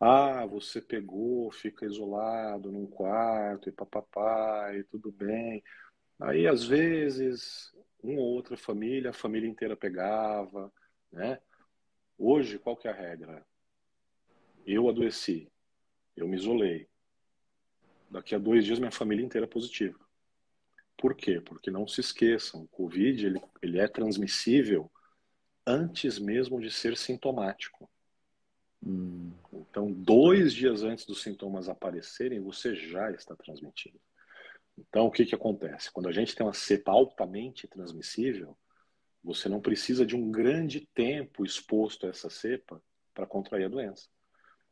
[0.00, 5.62] ah, você pegou, fica isolado num quarto e papapá e tudo bem.
[6.20, 10.72] Aí, às vezes, uma ou outra família, a família inteira pegava,
[11.10, 11.40] né?
[12.16, 13.44] Hoje, qual que é a regra?
[14.66, 15.50] Eu adoeci,
[16.16, 16.88] eu me isolei.
[18.10, 19.98] Daqui a dois dias, minha família inteira é positiva.
[20.96, 21.40] Por quê?
[21.40, 24.90] Porque não se esqueçam, o Covid ele, ele é transmissível
[25.66, 27.88] antes mesmo de ser sintomático.
[28.84, 29.32] Hum.
[29.52, 34.00] Então, dois dias antes dos sintomas aparecerem, você já está transmitindo.
[34.76, 35.90] Então, o que, que acontece?
[35.90, 38.56] Quando a gente tem uma cepa altamente transmissível,
[39.22, 42.80] você não precisa de um grande tempo exposto a essa cepa
[43.12, 44.08] para contrair a doença.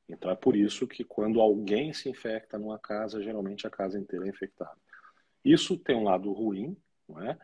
[0.08, 4.24] Então, é por isso que quando alguém se infecta numa casa, geralmente a casa inteira
[4.26, 4.78] é infectada.
[5.44, 6.76] Isso tem um lado ruim,
[7.08, 7.36] não é?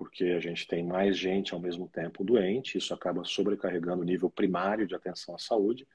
[0.00, 4.30] porque a gente tem mais gente ao mesmo tempo doente, isso acaba sobrecarregando o nível
[4.30, 5.86] primário de atenção à saúde.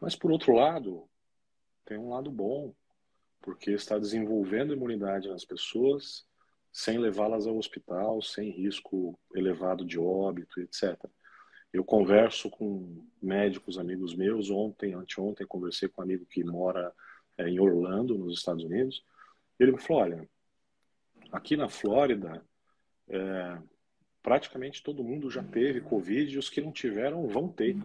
[0.00, 1.08] Mas, por outro lado,
[1.84, 2.74] tem um lado bom,
[3.40, 6.24] porque está desenvolvendo imunidade nas pessoas
[6.72, 10.98] sem levá-las ao hospital, sem risco elevado de óbito, etc.
[11.72, 16.92] Eu converso com médicos amigos meus, ontem, anteontem, conversei com um amigo que mora
[17.38, 19.04] é, em Orlando, nos Estados Unidos,
[19.58, 20.28] ele me falou, olha,
[21.30, 22.44] aqui na Flórida,
[23.08, 23.58] é,
[24.22, 27.76] praticamente todo mundo já teve Covid e os que não tiveram vão ter.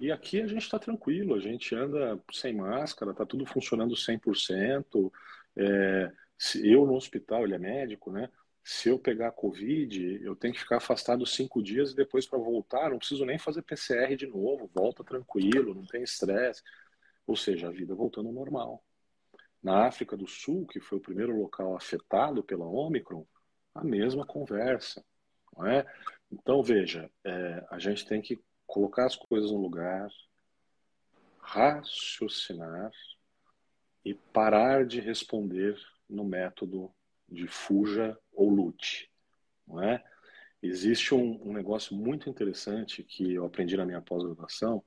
[0.00, 5.12] E aqui a gente está tranquilo, a gente anda sem máscara, está tudo funcionando 100%.
[5.56, 8.30] É, se eu no hospital, ele é médico, né?
[8.62, 12.90] Se eu pegar Covid, eu tenho que ficar afastado cinco dias e depois para voltar,
[12.90, 16.62] não preciso nem fazer PCR de novo, volta tranquilo, não tem estresse.
[17.26, 18.84] Ou seja, a vida voltando ao normal.
[19.62, 23.26] Na África do Sul, que foi o primeiro local afetado pela Omicron,
[23.74, 25.04] a mesma conversa,
[25.56, 25.84] não é?
[26.30, 30.08] Então, veja, é, a gente tem que colocar as coisas no lugar,
[31.40, 32.92] raciocinar
[34.04, 35.76] e parar de responder
[36.08, 36.94] no método
[37.28, 39.10] de fuja ou lute,
[39.66, 40.04] não é?
[40.62, 44.84] Existe um, um negócio muito interessante que eu aprendi na minha pós-graduação,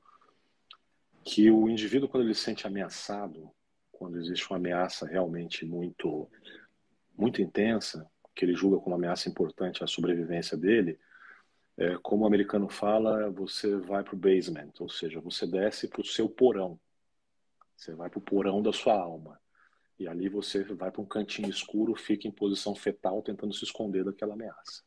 [1.24, 3.52] que o indivíduo quando ele se sente ameaçado,
[3.92, 6.30] quando existe uma ameaça realmente muito
[7.18, 11.00] muito intensa, que ele julga como uma ameaça importante à sobrevivência dele,
[11.82, 16.02] é, como o americano fala, você vai para o basement, ou seja, você desce para
[16.02, 16.80] o seu porão.
[17.76, 19.42] Você vai para o porão da sua alma.
[19.98, 24.04] E ali você vai para um cantinho escuro, fica em posição fetal, tentando se esconder
[24.04, 24.84] daquela ameaça.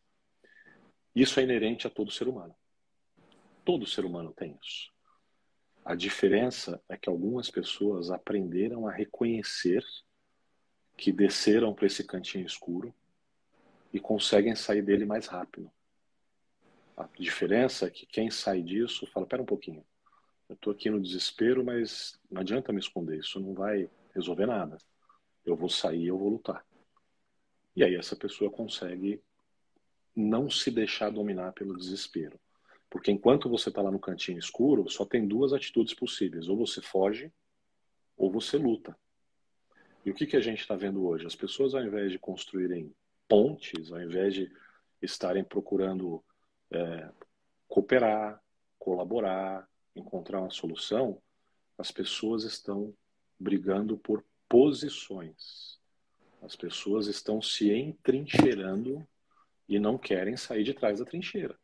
[1.12, 2.54] Isso é inerente a todo ser humano.
[3.64, 4.92] Todo ser humano tem isso.
[5.84, 9.84] A diferença é que algumas pessoas aprenderam a reconhecer
[10.96, 12.94] que desceram para esse cantinho escuro
[13.92, 15.73] e conseguem sair dele mais rápido.
[16.96, 19.84] A diferença é que quem sai disso fala: pera um pouquinho,
[20.48, 24.78] eu estou aqui no desespero, mas não adianta me esconder, isso não vai resolver nada.
[25.44, 26.64] Eu vou sair, eu vou lutar.
[27.74, 29.20] E aí essa pessoa consegue
[30.14, 32.38] não se deixar dominar pelo desespero.
[32.88, 36.80] Porque enquanto você está lá no cantinho escuro, só tem duas atitudes possíveis: ou você
[36.80, 37.32] foge,
[38.16, 38.96] ou você luta.
[40.04, 41.26] E o que, que a gente está vendo hoje?
[41.26, 42.94] As pessoas, ao invés de construírem
[43.26, 44.52] pontes, ao invés de
[45.02, 46.22] estarem procurando
[46.74, 47.10] é,
[47.68, 48.42] cooperar,
[48.78, 51.20] colaborar, encontrar uma solução,
[51.78, 52.94] as pessoas estão
[53.38, 55.78] brigando por posições.
[56.42, 59.06] As pessoas estão se entrincheirando
[59.68, 61.58] e não querem sair de trás da trincheira.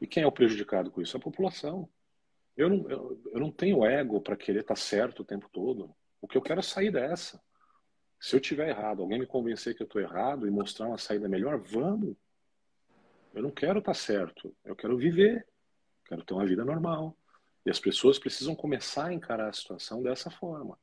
[0.00, 1.16] E quem é o prejudicado com isso?
[1.16, 1.88] A população.
[2.56, 5.94] Eu não, eu, eu não tenho ego para querer estar tá certo o tempo todo.
[6.20, 7.42] O que eu quero é sair dessa.
[8.18, 11.28] Se eu tiver errado, alguém me convencer que eu estou errado e mostrar uma saída
[11.28, 12.16] melhor, vamos.
[13.34, 15.46] Eu não quero estar tá certo, eu quero viver,
[16.04, 17.16] quero ter uma vida normal.
[17.66, 20.78] E as pessoas precisam começar a encarar a situação dessa forma,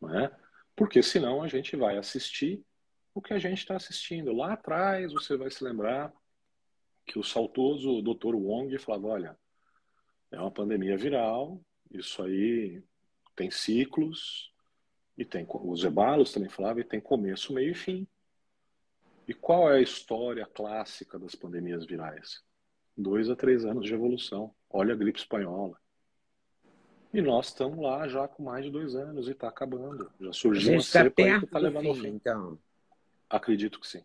[0.00, 0.34] não é?
[0.74, 2.64] Porque senão a gente vai assistir
[3.14, 4.34] o que a gente está assistindo.
[4.34, 6.12] Lá atrás você vai se lembrar
[7.06, 8.34] que o saudoso Dr.
[8.34, 9.38] Wong falava, olha,
[10.30, 12.82] é uma pandemia viral, isso aí
[13.36, 14.52] tem ciclos,
[15.16, 18.06] e tem os ebalos também falava, e tem começo, meio e fim.
[19.26, 22.42] E qual é a história clássica das pandemias virais?
[22.96, 24.54] Dois a três anos de evolução.
[24.70, 25.76] Olha a gripe espanhola.
[27.12, 30.10] E nós estamos lá já com mais de dois anos e está acabando.
[30.20, 32.08] Já surgiu uma tá cepa que está levando ao fim.
[32.08, 32.58] Então.
[33.28, 34.04] Acredito que sim.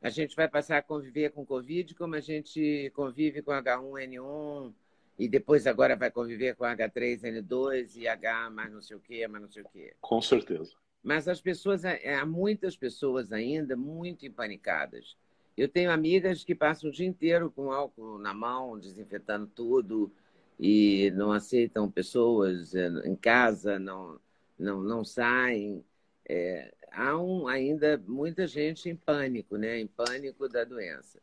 [0.00, 4.72] A gente vai passar a conviver com Covid como a gente convive com H1N1
[5.18, 9.42] e depois agora vai conviver com H3N2 e H mais não sei o quê, mais
[9.42, 9.94] não sei o quê.
[10.00, 10.74] Com certeza.
[11.04, 15.14] Mas as pessoas, é, há muitas pessoas ainda muito empanicadas.
[15.54, 20.10] Eu tenho amigas que passam o dia inteiro com álcool na mão, desinfetando tudo,
[20.58, 24.18] e não aceitam pessoas é, em casa, não,
[24.58, 25.84] não, não saem.
[26.26, 29.78] É, há um, ainda muita gente em pânico, né?
[29.78, 31.20] em pânico da doença.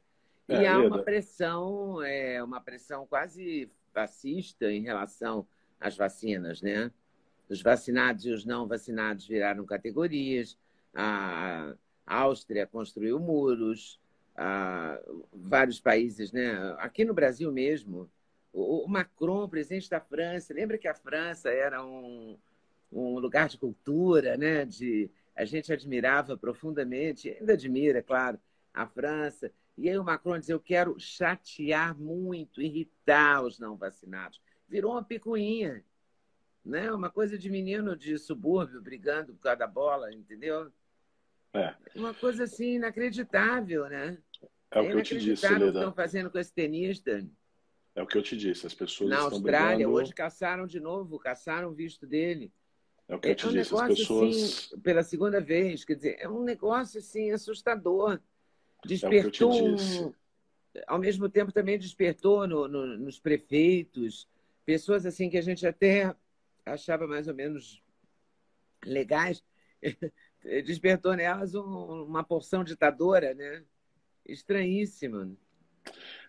[0.47, 5.47] E é, há uma pressão, é, uma pressão quase fascista em relação
[5.79, 6.91] às vacinas, né?
[7.49, 10.57] Os vacinados e os não vacinados viraram categorias.
[10.93, 11.73] A
[12.05, 13.99] Áustria construiu muros.
[15.33, 16.75] Vários países, né?
[16.79, 18.09] Aqui no Brasil mesmo,
[18.53, 22.37] o, Macron, presidente da França, lembra que a França era um,
[22.91, 24.65] um lugar de cultura, né?
[24.65, 28.39] De a gente admirava profundamente, ainda admira, claro,
[28.73, 29.51] a França.
[29.77, 34.41] E aí o Macron diz: Eu quero chatear muito, irritar os não vacinados.
[34.67, 35.83] Virou uma picuinha,
[36.63, 36.91] né?
[36.91, 40.71] Uma coisa de menino de subúrbio brigando por causa da bola, entendeu?
[41.53, 41.75] É.
[41.95, 44.17] Uma coisa assim inacreditável, né?
[44.71, 45.55] É o que eu te disse, Leda.
[45.55, 47.27] o que estão fazendo com esse tenista.
[47.93, 49.95] É o que eu te disse, as pessoas Na Austrália, brigando...
[49.95, 52.53] hoje caçaram de novo, caçaram o visto dele.
[53.07, 54.35] É o que eu te é um disse, negócio, as pessoas...
[54.35, 58.21] Assim, pela segunda vez, quer dizer, é um negócio assim assustador.
[58.85, 60.13] Despertou, é um...
[60.87, 64.25] ao mesmo tempo também despertou no, no, nos prefeitos,
[64.65, 66.15] pessoas assim que a gente até
[66.65, 67.83] achava mais ou menos
[68.85, 69.43] legais,
[70.65, 73.63] despertou nelas um, uma porção ditadora, né?
[74.25, 75.31] Estranhíssima.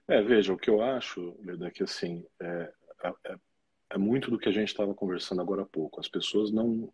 [0.09, 2.73] É, veja, o que eu acho, Leda, é que assim, é,
[3.05, 3.37] é,
[3.91, 6.01] é muito do que a gente estava conversando agora há pouco.
[6.01, 6.93] As pessoas não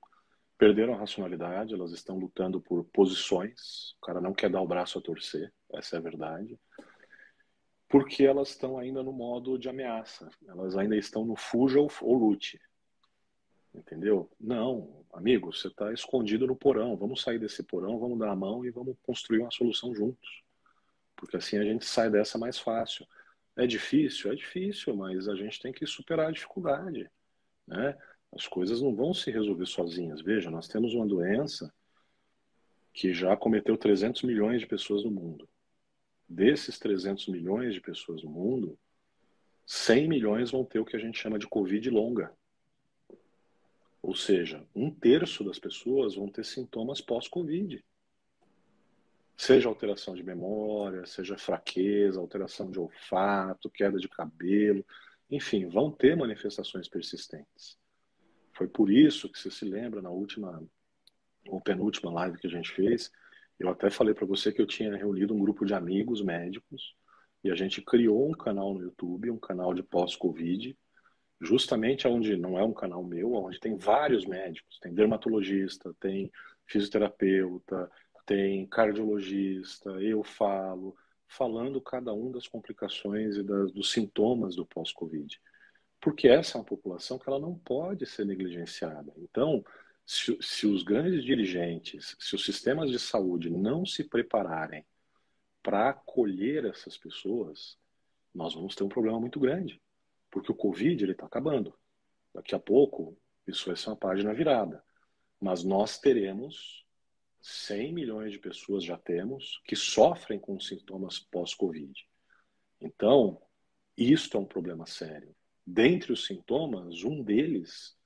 [0.59, 4.99] perderam a racionalidade, elas estão lutando por posições, o cara não quer dar o braço
[4.99, 6.59] a torcer, essa é a verdade,
[7.89, 12.15] porque elas estão ainda no modo de ameaça, elas ainda estão no fuja ou, ou
[12.17, 12.61] lute.
[13.79, 14.29] Entendeu?
[14.41, 18.65] Não, amigo, você está escondido no porão, vamos sair desse porão, vamos dar a mão
[18.65, 20.43] e vamos construir uma solução juntos.
[21.15, 23.07] Porque assim a gente sai dessa mais fácil.
[23.57, 24.33] É difícil?
[24.33, 27.09] É difícil, mas a gente tem que superar a dificuldade.
[27.67, 27.97] Né?
[28.33, 30.21] As coisas não vão se resolver sozinhas.
[30.21, 31.73] Veja, nós temos uma doença
[32.93, 35.49] que já cometeu 300 milhões de pessoas no mundo.
[36.29, 38.79] Desses 300 milhões de pessoas no mundo,
[39.67, 42.33] 100 milhões vão ter o que a gente chama de Covid longa.
[44.09, 47.85] Ou seja, um terço das pessoas vão ter sintomas pós-Covid.
[49.37, 54.83] Seja alteração de memória, seja fraqueza, alteração de olfato, queda de cabelo,
[55.31, 57.77] enfim, vão ter manifestações persistentes.
[58.55, 60.67] Foi por isso que você se lembra na última
[61.47, 63.13] ou penúltima live que a gente fez,
[63.59, 66.97] eu até falei para você que eu tinha reunido um grupo de amigos médicos
[67.45, 70.75] e a gente criou um canal no YouTube, um canal de pós-Covid,
[71.41, 76.31] justamente onde não é um canal meu, onde tem vários médicos, tem dermatologista, tem
[76.67, 77.91] fisioterapeuta,
[78.27, 80.97] tem cardiologista, eu falo,
[81.27, 85.39] falando cada um das complicações e das, dos sintomas do pós-Covid
[86.01, 89.13] porque essa é uma população que ela não pode ser negligenciada.
[89.17, 89.65] Então,
[90.07, 94.87] se, se os grandes dirigentes, se os sistemas de saúde não se prepararem
[95.63, 97.77] para acolher essas pessoas,
[98.35, 99.81] nós vamos ter um problema muito grande,
[100.31, 101.75] porque o Covid está acabando.
[102.35, 104.85] Daqui a pouco isso vai ser uma página virada,
[105.41, 106.87] mas nós teremos
[107.41, 111.93] 100 milhões de pessoas já temos que sofrem com sintomas pós-Covid.
[112.81, 113.41] Então,
[113.97, 115.35] isto é um problema sério.
[115.67, 117.97] Dentre os sintomas, um deles,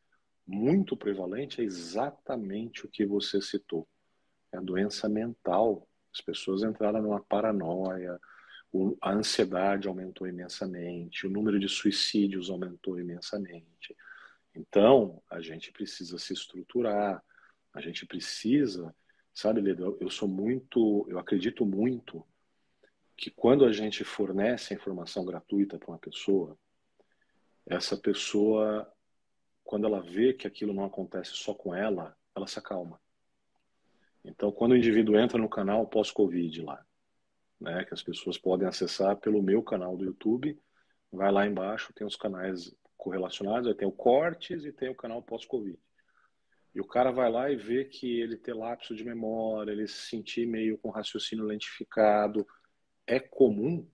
[0.46, 3.88] muito prevalente, é exatamente o que você citou.
[4.52, 5.88] É a doença mental.
[6.12, 8.18] As pessoas entraram numa paranoia,
[9.00, 13.94] a ansiedade aumentou imensamente, o número de suicídios aumentou imensamente.
[14.54, 17.22] Então, a gente precisa se estruturar,
[17.74, 18.94] A gente precisa,
[19.32, 22.26] sabe, Leda, eu sou muito, eu acredito muito
[23.16, 26.58] que quando a gente fornece a informação gratuita para uma pessoa,
[27.64, 28.92] essa pessoa,
[29.64, 33.00] quando ela vê que aquilo não acontece só com ela, ela se acalma.
[34.24, 36.84] Então, quando o indivíduo entra no canal pós-Covid lá,
[37.62, 40.58] né, que as pessoas podem acessar pelo meu canal do YouTube,
[41.10, 45.22] vai lá embaixo, tem os canais correlacionados, aí tem o cortes e tem o canal
[45.22, 45.78] pós-Covid.
[46.74, 50.08] E o cara vai lá e vê que ele tem lapso de memória, ele se
[50.08, 52.46] sentir meio com raciocínio lentificado,
[53.06, 53.86] é comum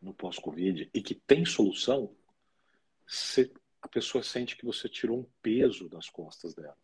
[0.00, 2.14] no pós-Covid e que tem solução,
[3.80, 6.76] a pessoa sente que você tirou um peso das costas dela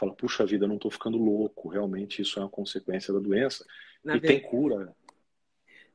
[0.00, 3.64] fala, puxa vida, eu não estou ficando louco, realmente isso é uma consequência da doença.
[4.02, 4.94] Na e tem cura.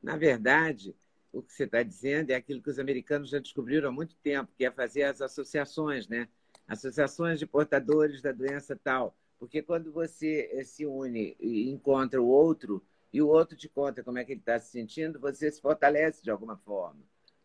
[0.06, 0.94] Na verdade,
[1.32, 4.52] o que você está dizendo é aquilo que os americanos já descobriram há muito tempo,
[4.56, 6.28] que é fazer as associações, né?
[6.68, 9.16] Associações de portadores da doença tal.
[9.38, 12.82] Porque quando você eh, se une e encontra o outro,
[13.12, 16.22] e o outro te conta como é que ele está se sentindo, você se fortalece
[16.22, 17.00] de alguma forma.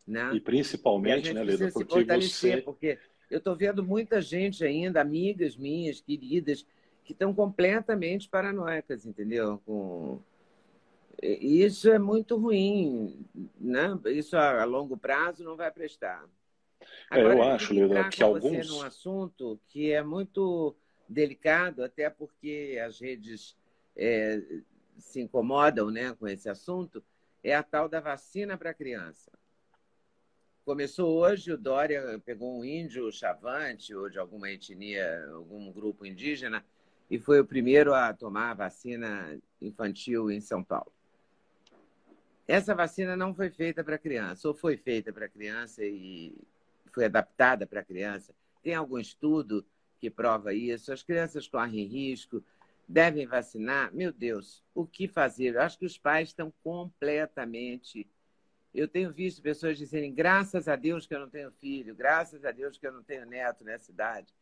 [0.08, 0.32] Né?
[0.36, 2.62] E principalmente, e né, Leda, porque você...
[2.62, 3.00] Porque
[3.30, 6.66] eu estou vendo muita gente ainda, amigas minhas, queridas,
[7.04, 9.62] que estão completamente paranoicas, entendeu?
[9.66, 10.20] Com...
[11.22, 13.26] Isso é muito ruim,
[13.60, 14.00] né?
[14.06, 16.28] Isso a longo prazo não vai prestar.
[17.10, 18.68] Agora, é, eu acho, Leda, que alguns...
[18.68, 20.76] Você num assunto que é muito
[21.08, 23.56] delicado, até porque as redes
[23.96, 24.42] é,
[24.98, 27.04] se incomodam né, com esse assunto,
[27.44, 29.32] é a tal da vacina para criança.
[30.64, 36.64] Começou hoje, o Dória pegou um índio chavante ou de alguma etnia, algum grupo indígena,
[37.10, 40.94] e foi o primeiro a tomar a vacina infantil em São Paulo.
[42.52, 46.38] Essa vacina não foi feita para criança, ou foi feita para criança e
[46.94, 48.34] foi adaptada para criança.
[48.62, 49.66] Tem algum estudo
[50.00, 50.92] que prova isso?
[50.92, 52.44] As crianças correm risco,
[52.88, 53.94] devem vacinar.
[53.94, 55.56] Meu Deus, o que fazer?
[55.56, 58.08] Eu acho que os pais estão completamente
[58.74, 62.52] eu tenho visto pessoas dizerem, graças a Deus que eu não tenho filho, graças a
[62.52, 64.34] Deus que eu não tenho neto nessa idade.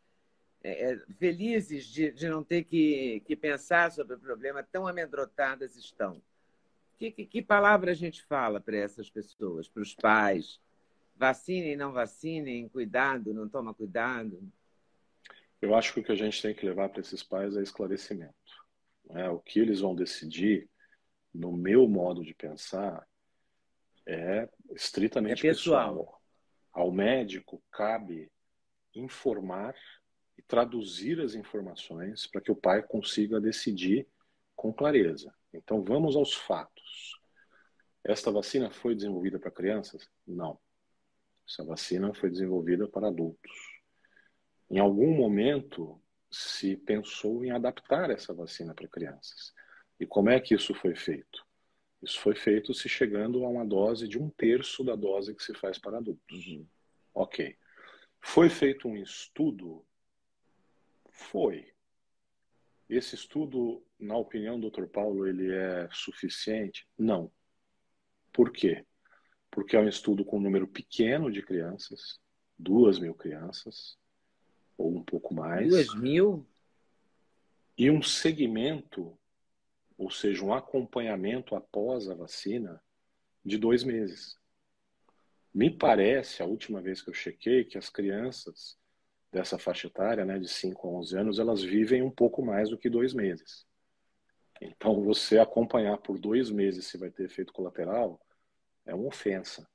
[0.61, 5.75] É, é, felizes de, de não ter que, que pensar sobre o problema, tão amedrontadas
[5.75, 6.21] estão.
[6.99, 10.59] Que, que, que palavra a gente fala para essas pessoas, para os pais?
[11.15, 14.51] Vacinem, não vacinem, cuidado, não toma cuidado?
[15.61, 18.35] Eu acho que o que a gente tem que levar para esses pais é esclarecimento.
[19.05, 19.29] Né?
[19.29, 20.69] O que eles vão decidir,
[21.33, 23.07] no meu modo de pensar,
[24.05, 25.95] é estritamente é pessoal.
[25.95, 26.21] pessoal.
[26.73, 28.29] Ao médico cabe
[28.93, 29.73] informar
[30.37, 34.05] e traduzir as informações para que o pai consiga decidir
[34.53, 35.33] com clareza.
[35.53, 37.19] Então vamos aos fatos.
[38.03, 40.09] Esta vacina foi desenvolvida para crianças?
[40.25, 40.59] Não.
[41.47, 43.51] Essa vacina foi desenvolvida para adultos.
[44.69, 49.53] Em algum momento se pensou em adaptar essa vacina para crianças.
[49.99, 51.45] E como é que isso foi feito?
[52.01, 55.53] Isso foi feito se chegando a uma dose de um terço da dose que se
[55.53, 56.47] faz para adultos.
[56.47, 56.67] Uhum.
[57.13, 57.57] Ok.
[58.21, 59.85] Foi feito um estudo?
[61.11, 61.73] Foi.
[62.89, 64.87] Esse estudo, na opinião do Dr.
[64.87, 66.87] Paulo, ele é suficiente?
[66.97, 67.31] Não.
[68.33, 68.85] Por quê?
[69.51, 72.19] Porque é um estudo com um número pequeno de crianças,
[72.57, 73.97] duas mil crianças,
[74.77, 75.69] ou um pouco mais.
[75.69, 76.45] Duas mil?
[77.77, 79.17] E um segmento
[79.99, 82.81] ou seja, um acompanhamento após a vacina
[83.43, 84.39] de dois meses.
[85.53, 88.78] Me parece, a última vez que eu chequei, que as crianças
[89.31, 92.77] dessa faixa etária, né, de 5 a 11 anos, elas vivem um pouco mais do
[92.77, 93.65] que dois meses.
[94.61, 98.19] Então, você acompanhar por dois meses se vai ter efeito colateral
[98.85, 99.67] é uma ofensa.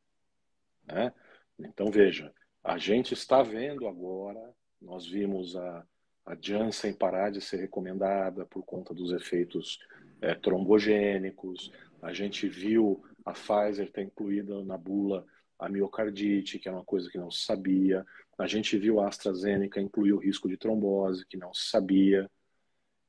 [0.86, 1.12] Né?
[1.58, 2.32] Então, veja,
[2.62, 5.86] a gente está vendo agora, nós vimos a,
[6.26, 9.78] a Janssen parar de ser recomendada por conta dos efeitos
[10.20, 11.72] é, trombogênicos.
[12.02, 15.24] A gente viu a Pfizer ter incluída na bula
[15.58, 18.04] a miocardite, que é uma coisa que não se sabia.
[18.38, 22.30] A gente viu a AstraZeneca incluir o risco de trombose, que não se sabia.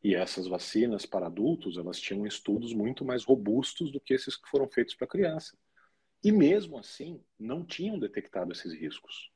[0.03, 4.47] E essas vacinas para adultos, elas tinham estudos muito mais robustos do que esses que
[4.49, 5.57] foram feitos para criança.
[6.23, 9.31] E mesmo assim, não tinham detectado esses riscos.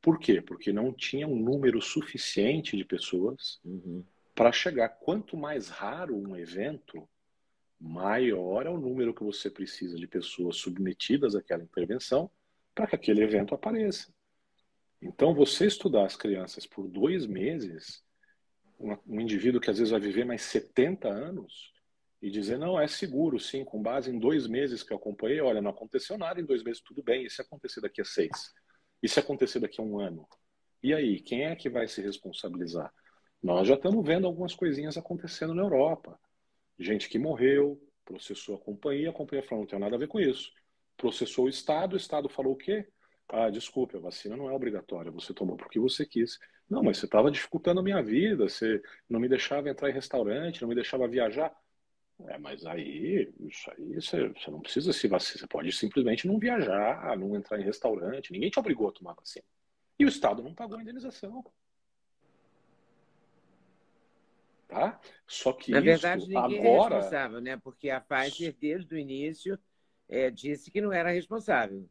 [0.00, 0.40] Por quê?
[0.40, 4.04] Porque não tinha um número suficiente de pessoas uhum.
[4.34, 4.88] para chegar.
[4.88, 7.08] Quanto mais raro um evento,
[7.80, 12.30] maior é o número que você precisa de pessoas submetidas àquela intervenção
[12.74, 14.12] para que aquele evento apareça.
[15.00, 18.02] Então, você estudar as crianças por dois meses,
[18.78, 21.72] um, indivíduo que às vezes vai viver mais 70 anos,
[22.20, 25.62] e dizer, não, é seguro, sim, com base em dois meses que eu acompanhei, olha,
[25.62, 28.52] não aconteceu nada em dois meses, tudo bem, e se acontecer daqui a seis?
[29.00, 30.26] E se acontecer daqui a um ano?
[30.82, 32.92] E aí, quem é que vai se responsabilizar?
[33.40, 36.18] Nós já estamos vendo algumas coisinhas acontecendo na Europa.
[36.76, 40.18] Gente que morreu, processou a companhia, a companhia falou, não tem nada a ver com
[40.18, 40.50] isso.
[40.96, 42.88] Processou o Estado, o Estado falou o quê?
[43.30, 46.38] Ah, desculpe, a vacina não é obrigatória, você tomou porque você quis.
[46.68, 50.62] Não, mas você estava dificultando a minha vida, você não me deixava entrar em restaurante,
[50.62, 51.54] não me deixava viajar.
[52.26, 56.38] É, mas aí, isso aí você, você não precisa se vacinar, você pode simplesmente não
[56.38, 59.44] viajar, não entrar em restaurante, ninguém te obrigou a tomar vacina.
[59.98, 61.44] E o Estado não pagou a indenização.
[64.66, 65.00] Tá?
[65.26, 66.94] Só que Na isso, verdade, ninguém é agora...
[66.94, 67.56] é responsável, né?
[67.56, 69.58] Porque a Pfizer, desde o início,
[70.08, 71.88] é, disse que não era responsável.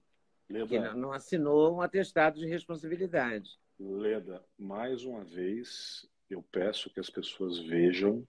[0.50, 3.60] Leda, que não, assinou um atestado de responsabilidade.
[3.80, 8.28] Leda, mais uma vez, eu peço que as pessoas vejam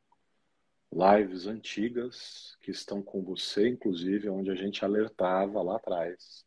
[0.92, 6.46] lives antigas que estão com você, inclusive, onde a gente alertava lá atrás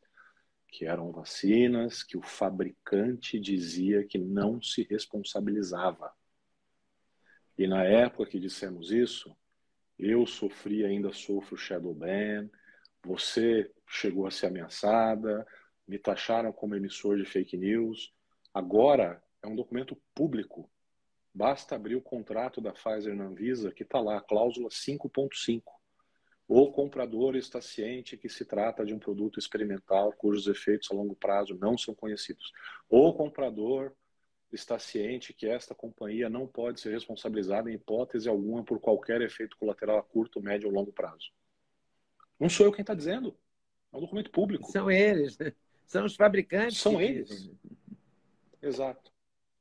[0.71, 6.11] que eram vacinas, que o fabricante dizia que não se responsabilizava.
[7.57, 9.35] E na época que dissemos isso,
[9.99, 12.49] eu sofri, ainda sofro shadow ban,
[13.03, 15.45] você chegou a ser ameaçada,
[15.87, 18.13] me taxaram como emissor de fake news.
[18.53, 20.69] Agora é um documento público.
[21.33, 25.63] Basta abrir o contrato da Pfizer na Anvisa, que está lá, cláusula 5.5.
[26.47, 31.15] O comprador está ciente que se trata de um produto experimental cujos efeitos a longo
[31.15, 32.51] prazo não são conhecidos.
[32.89, 33.93] O comprador
[34.51, 39.55] está ciente que esta companhia não pode ser responsabilizada em hipótese alguma por qualquer efeito
[39.57, 41.31] colateral a curto, médio ou longo prazo.
[42.37, 43.37] Não sou eu quem está dizendo.
[43.93, 44.69] É um documento público.
[44.71, 45.37] São eles.
[45.37, 45.53] Né?
[45.91, 46.77] São os fabricantes.
[46.77, 47.27] São eles.
[47.27, 47.59] Dizem.
[48.61, 49.11] Exato.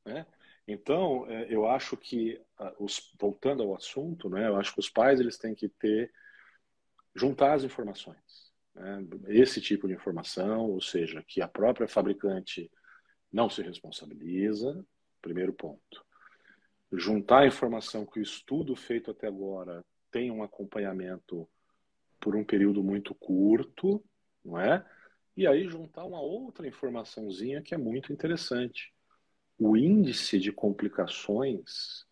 [0.05, 0.25] Né?
[0.65, 2.41] Então, é, eu acho que,
[2.79, 6.13] os, voltando ao assunto, né, eu acho que os pais eles têm que ter
[7.17, 8.53] juntar as informações.
[8.73, 9.05] Né?
[9.27, 12.71] Esse tipo de informação, ou seja, que a própria fabricante
[13.33, 14.87] não se responsabiliza,
[15.21, 16.07] primeiro ponto.
[16.93, 21.49] Juntar a informação que o estudo feito até agora tem um acompanhamento
[22.21, 24.01] por um período muito curto,
[24.45, 24.87] não é?
[25.37, 28.93] E aí juntar uma outra informaçãozinha que é muito interessante.
[29.59, 32.07] O índice de complicações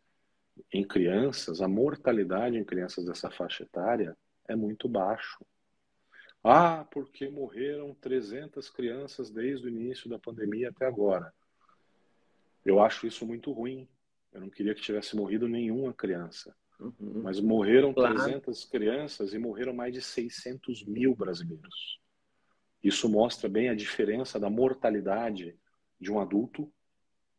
[0.73, 4.17] em crianças, a mortalidade em crianças dessa faixa etária
[4.47, 5.45] é muito baixo.
[6.43, 11.33] Ah, porque morreram 300 crianças desde o início da pandemia até agora.
[12.65, 13.89] Eu acho isso muito ruim.
[14.33, 16.55] Eu não queria que tivesse morrido nenhuma criança.
[16.79, 17.23] Uhum.
[17.23, 18.15] Mas morreram claro.
[18.15, 22.01] 300 crianças e morreram mais de 600 mil brasileiros.
[22.89, 25.55] Isso mostra bem a diferença da mortalidade
[26.01, 26.73] de um adulto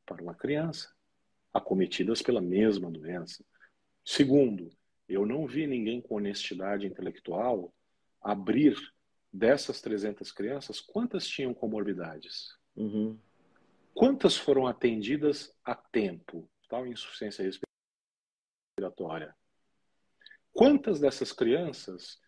[0.05, 0.93] para uma criança,
[1.51, 3.43] acometidas pela mesma doença.
[4.05, 4.69] Segundo,
[5.07, 7.73] eu não vi ninguém com honestidade intelectual
[8.21, 8.77] abrir
[9.33, 12.55] dessas 300 crianças, quantas tinham comorbidades?
[12.75, 13.17] Uhum.
[13.95, 16.47] Quantas foram atendidas a tempo?
[16.67, 17.43] Tal insuficiência
[18.77, 19.35] respiratória.
[20.53, 22.21] Quantas dessas crianças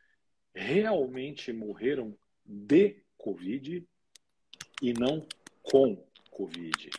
[0.56, 3.88] realmente morreram de Covid
[4.82, 5.26] e não
[5.62, 5.96] com
[6.32, 6.90] Covid?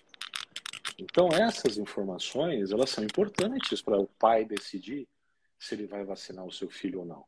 [0.98, 5.08] Então essas informações elas são importantes para o pai decidir
[5.58, 7.24] se ele vai vacinar o seu filho ou não.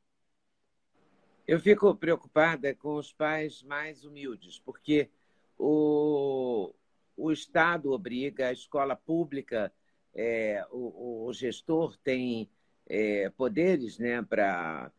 [1.46, 5.10] Eu fico preocupada com os pais mais humildes, porque
[5.58, 6.72] o,
[7.16, 9.72] o Estado obriga, a escola pública,
[10.14, 12.48] é, o, o, gestor tem
[12.86, 14.90] é, poderes né, para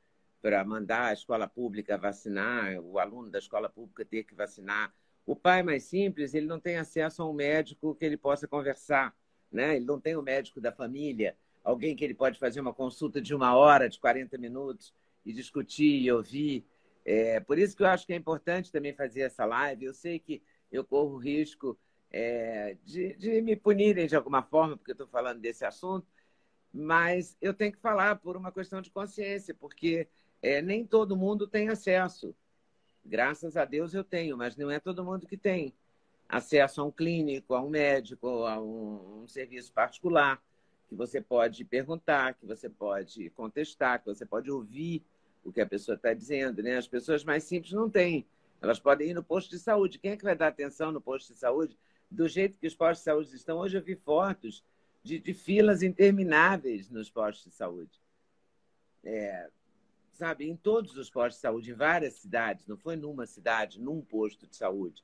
[0.64, 4.94] mandar a escola pública vacinar, o aluno da escola pública ter que vacinar.
[5.26, 9.16] O pai mais simples, ele não tem acesso a um médico que ele possa conversar,
[9.52, 9.76] né?
[9.76, 13.20] ele não tem o um médico da família, alguém que ele pode fazer uma consulta
[13.20, 14.94] de uma hora, de 40 minutos,
[15.26, 16.64] e discutir e ouvir.
[17.04, 19.86] É, por isso que eu acho que é importante também fazer essa live.
[19.86, 21.78] Eu sei que eu corro risco
[22.12, 26.08] é, de, de me punirem de alguma forma, porque eu estou falando desse assunto,
[26.72, 30.08] mas eu tenho que falar por uma questão de consciência, porque
[30.42, 32.36] é, nem todo mundo tem acesso.
[33.04, 35.74] Graças a Deus eu tenho, mas não é todo mundo que tem
[36.28, 40.42] acesso a um clínico, a um médico, a um, um serviço particular
[40.88, 45.04] que você pode perguntar, que você pode contestar, que você pode ouvir
[45.44, 46.62] o que a pessoa está dizendo.
[46.62, 46.78] Né?
[46.78, 48.26] As pessoas mais simples não têm.
[48.62, 50.00] Elas podem ir no posto de saúde.
[50.00, 51.78] Quem é que vai dar atenção no posto de saúde?
[52.10, 54.64] Do jeito que os postos de saúde estão, hoje eu vi fotos
[55.04, 58.02] de, de filas intermináveis nos postos de saúde.
[59.04, 59.50] É,
[60.16, 64.02] sabe, em todos os postos de saúde, em várias cidades, não foi numa cidade, num
[64.02, 65.04] posto de saúde.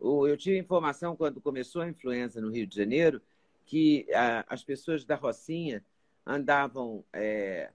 [0.00, 3.22] Eu tive informação quando começou a influenza no Rio de Janeiro
[3.64, 4.06] que
[4.46, 5.84] as pessoas da Rocinha
[6.26, 7.70] andavam é,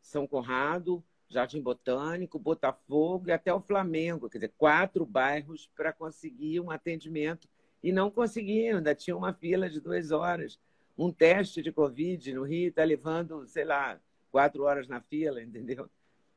[0.00, 6.60] São Conrado, Jardim Botânico, Botafogo e até o Flamengo, quer dizer, quatro bairros para conseguir
[6.60, 7.48] um atendimento
[7.82, 10.58] e não conseguiam, ainda tinha uma fila de duas horas.
[10.96, 13.98] Um teste de Covid no Rio está levando, sei lá,
[14.30, 15.88] quatro horas na fila, entendeu?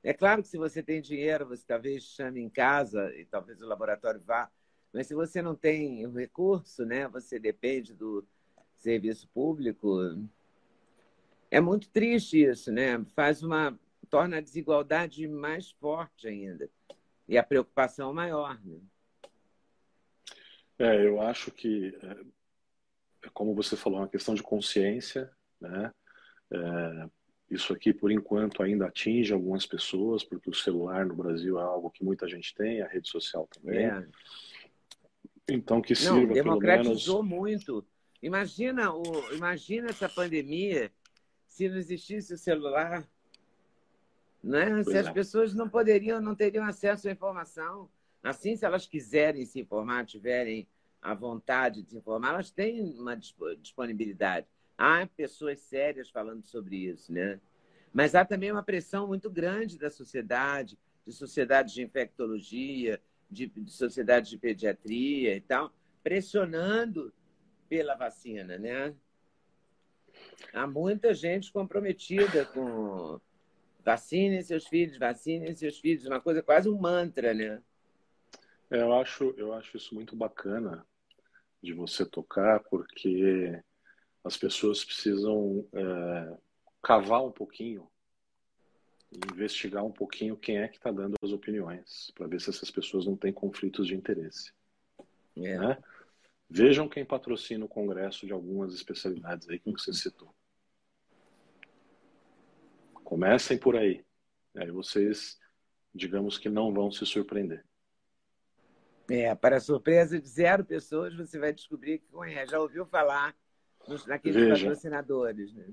[0.06, 3.66] É claro que se você tem dinheiro, você talvez chame em casa e talvez o
[3.66, 4.52] laboratório vá,
[4.94, 8.24] mas se você não tem o recurso, né, você depende do
[8.76, 9.98] serviço público,
[11.50, 13.04] é muito triste isso, né?
[13.16, 16.70] Faz uma torna a desigualdade mais forte ainda
[17.28, 18.62] e a preocupação maior.
[18.64, 18.80] Né?
[20.78, 25.92] É, eu acho que, é, como você falou, é uma questão de consciência, né?
[26.52, 27.10] É,
[27.50, 31.92] isso aqui, por enquanto, ainda atinge algumas pessoas, porque o celular no Brasil é algo
[31.92, 33.86] que muita gente tem, a rede social também.
[33.86, 34.08] É.
[35.48, 37.38] Então, que sirva Não, democratizou menos...
[37.38, 37.86] muito.
[38.22, 40.92] Imagina, o, imagina essa pandemia
[41.48, 43.08] se não existisse o celular.
[44.44, 44.84] Né?
[44.84, 45.12] Se as é.
[45.14, 47.90] pessoas não poderiam, não teriam acesso à informação.
[48.24, 50.68] Assim, se elas quiserem se informar, tiverem
[51.00, 54.48] a vontade de se informar, elas têm uma disponibilidade.
[54.78, 57.40] Há pessoas sérias falando sobre isso, né?
[57.94, 63.72] Mas há também uma pressão muito grande da sociedade, de sociedades de infectologia, de, de
[63.72, 65.72] sociedades de pediatria e tal,
[66.04, 67.14] pressionando
[67.70, 68.94] pela vacina, né?
[70.54, 73.20] Há muita gente comprometida com
[73.84, 77.62] vacinem seus filhos, vacinem seus filhos, uma coisa quase um mantra, né?
[78.70, 80.86] É, eu acho, eu acho isso muito bacana
[81.62, 83.62] de você tocar, porque
[84.26, 86.38] as pessoas precisam é,
[86.82, 87.88] cavar um pouquinho,
[89.32, 93.06] investigar um pouquinho quem é que está dando as opiniões, para ver se essas pessoas
[93.06, 94.52] não têm conflitos de interesse.
[95.38, 95.60] É.
[95.60, 95.84] Né?
[96.50, 100.34] Vejam quem patrocina o congresso de algumas especialidades aí que você citou.
[103.04, 104.04] Comecem por aí.
[104.56, 105.40] Aí vocês,
[105.94, 107.64] digamos que não vão se surpreender.
[109.08, 113.36] É, para surpresa de zero pessoas, você vai descobrir que já ouviu falar
[113.88, 115.54] nos, naqueles Veja, patrocinadores.
[115.54, 115.68] Né?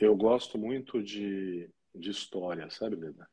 [0.00, 3.28] Eu gosto muito de, de história, sabe, Leda?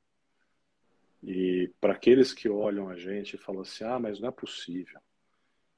[1.24, 5.00] E para aqueles que olham a gente e falam assim: ah, mas não é possível.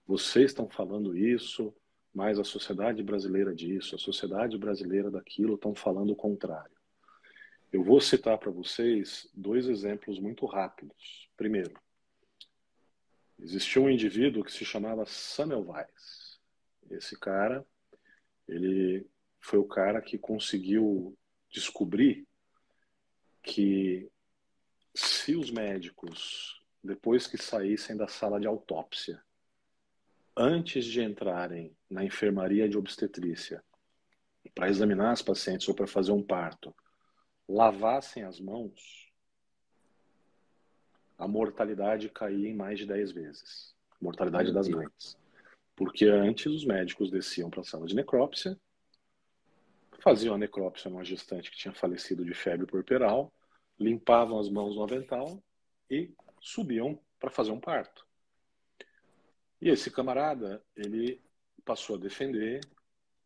[0.05, 1.73] Vocês estão falando isso,
[2.13, 6.71] mas a sociedade brasileira disso, a sociedade brasileira daquilo estão falando o contrário.
[7.71, 11.27] Eu vou citar para vocês dois exemplos muito rápidos.
[11.35, 11.73] Primeiro,
[13.43, 16.39] Existia um indivíduo que se chamava Samuel Weiss.
[16.89, 17.65] Esse cara,
[18.47, 19.07] ele
[19.39, 21.17] foi o cara que conseguiu
[21.49, 22.27] descobrir
[23.41, 24.09] que
[24.95, 29.21] se os médicos, depois que saíssem da sala de autópsia,
[30.35, 33.63] antes de entrarem na enfermaria de obstetrícia
[34.55, 36.75] para examinar as pacientes ou para fazer um parto,
[37.47, 39.11] lavassem as mãos,
[41.17, 43.75] a mortalidade caía em mais de 10 vezes.
[44.01, 45.17] Mortalidade das mães.
[45.75, 48.57] Porque antes os médicos desciam para a sala de necrópsia,
[49.99, 53.33] faziam a necrópsia numa gestante que tinha falecido de febre puerperal,
[53.79, 55.41] limpavam as mãos no avental
[55.89, 58.05] e subiam para fazer um parto.
[59.61, 61.21] E esse camarada, ele
[61.63, 62.59] passou a defender,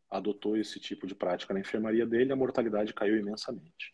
[0.09, 3.93] adotou esse tipo de prática na enfermaria dele, a mortalidade caiu imensamente.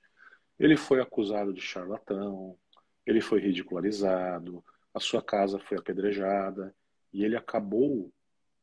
[0.60, 2.58] Ele foi acusado de charlatão,
[3.06, 6.76] ele foi ridicularizado, a sua casa foi apedrejada
[7.12, 8.12] e ele acabou,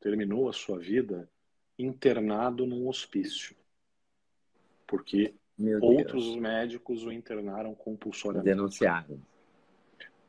[0.00, 1.30] terminou a sua vida
[1.78, 3.54] internado num hospício.
[4.86, 5.34] Porque
[5.80, 8.54] outros médicos o internaram compulsoriamente.
[8.54, 9.20] Denunciaram.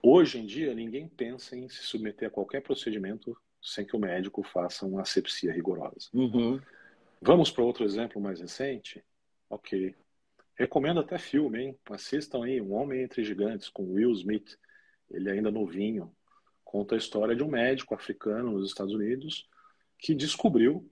[0.03, 4.43] Hoje em dia, ninguém pensa em se submeter a qualquer procedimento sem que o médico
[4.43, 6.09] faça uma asepsia rigorosa.
[6.13, 6.59] Uhum.
[7.21, 9.03] Vamos para outro exemplo mais recente?
[9.49, 9.95] Ok.
[10.55, 11.79] Recomendo até filme, hein?
[11.91, 14.57] Assistam aí, Um Homem Entre Gigantes, com Will Smith.
[15.09, 16.11] Ele é ainda novinho.
[16.63, 19.47] Conta a história de um médico africano nos Estados Unidos
[20.01, 20.91] que descobriu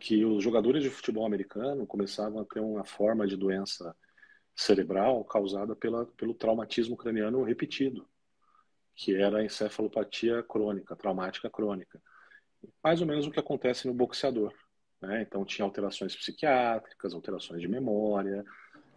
[0.00, 3.96] que os jogadores de futebol americano começavam a ter uma forma de doença
[4.56, 8.06] cerebral causada pela, pelo traumatismo craniano repetido,
[8.96, 12.02] que era a encefalopatia crônica, traumática crônica.
[12.82, 14.52] Mais ou menos o que acontece no boxeador.
[15.00, 15.22] Né?
[15.22, 18.44] Então tinha alterações psiquiátricas, alterações de memória.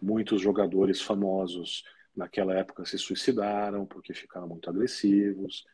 [0.02, 1.84] Muitos jogadores famosos
[2.14, 5.64] naquela época se suicidaram porque ficaram muito agressivos.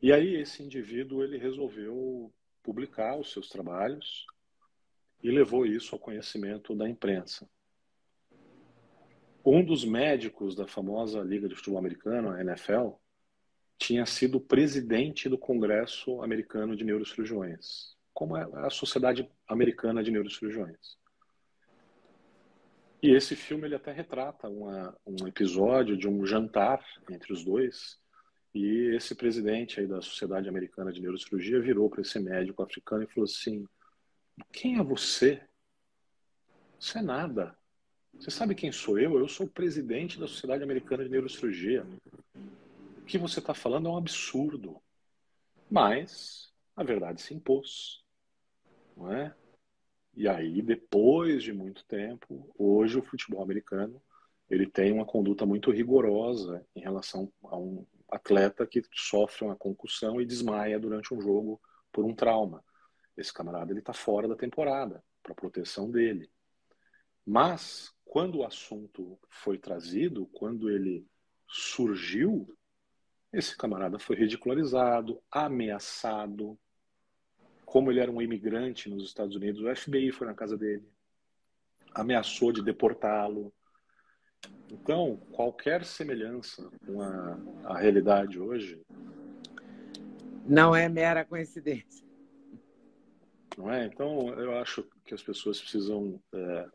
[0.00, 2.32] E aí esse indivíduo ele resolveu
[2.62, 4.26] publicar os seus trabalhos
[5.22, 7.48] e levou isso ao conhecimento da imprensa.
[9.44, 12.90] Um dos médicos da famosa Liga de Futebol Americano, a NFL,
[13.78, 20.98] tinha sido presidente do Congresso Americano de Neurocirurgiões como é a Sociedade Americana de Neurocirurgiões.
[23.00, 27.96] E esse filme ele até retrata uma, um episódio de um jantar entre os dois.
[28.54, 33.06] E esse presidente aí da Sociedade Americana de Neurocirurgia virou para esse médico africano e
[33.06, 33.66] falou assim:
[34.52, 35.40] Quem é você
[36.78, 37.56] Isso é nada.
[38.14, 39.18] Você sabe quem sou eu?
[39.18, 41.86] Eu sou o presidente da Sociedade Americana de Neurocirurgia.
[42.98, 44.80] O que você está falando é um absurdo.
[45.70, 48.02] Mas a verdade se impôs.
[48.96, 49.34] Não é?
[50.16, 54.02] E aí, depois de muito tempo, hoje o futebol americano
[54.50, 60.20] ele tem uma conduta muito rigorosa em relação a um atleta que sofre uma concussão
[60.20, 61.60] e desmaia durante um jogo
[61.92, 62.64] por um trauma.
[63.16, 66.30] Esse camarada ele está fora da temporada para proteção dele.
[67.26, 71.06] Mas quando o assunto foi trazido, quando ele
[71.46, 72.56] surgiu,
[73.32, 76.58] esse camarada foi ridicularizado, ameaçado.
[77.66, 80.88] Como ele era um imigrante nos Estados Unidos, o FBI foi na casa dele,
[81.94, 83.52] ameaçou de deportá-lo.
[84.70, 88.80] Então, qualquer semelhança com a, a realidade hoje.
[90.46, 92.06] Não é mera coincidência.
[93.56, 93.86] Não é?
[93.86, 96.68] Então, eu acho que as pessoas precisam é,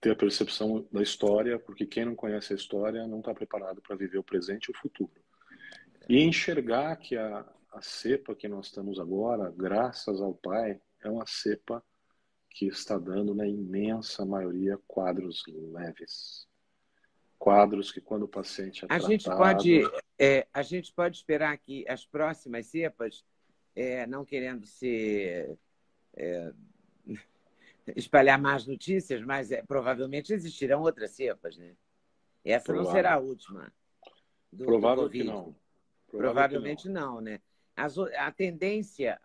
[0.00, 3.96] ter a percepção da história, porque quem não conhece a história não está preparado para
[3.96, 5.12] viver o presente e o futuro.
[6.08, 11.26] E enxergar que a, a cepa que nós estamos agora, graças ao Pai, é uma
[11.26, 11.84] cepa
[12.50, 16.46] que está dando, na imensa maioria, quadros leves.
[17.42, 19.10] Quadros que, quando o paciente é a tratado...
[19.10, 19.82] Gente pode,
[20.16, 23.24] é, a gente pode esperar que as próximas cepas,
[23.74, 25.58] é, não querendo ser...
[26.14, 26.52] É,
[27.96, 31.74] espalhar más notícias, mas é, provavelmente existirão outras cepas, né?
[32.44, 32.84] Essa Provável.
[32.84, 33.72] não será a última.
[34.52, 35.52] Do, Provável do que não.
[36.06, 37.14] Provável Provavelmente que não.
[37.16, 37.20] não.
[37.22, 37.40] né?
[37.74, 39.20] As, a tendência,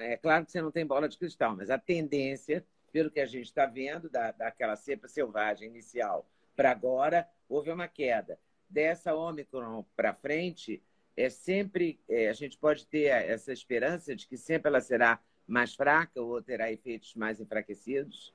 [0.00, 3.26] é claro que você não tem bola de cristal, mas a tendência, pelo que a
[3.26, 8.38] gente está vendo, da, daquela cepa selvagem inicial para agora, houve uma queda.
[8.68, 10.82] Dessa Omicron para frente,
[11.16, 15.74] é sempre é, a gente pode ter essa esperança de que sempre ela será mais
[15.74, 18.34] fraca ou terá efeitos mais enfraquecidos?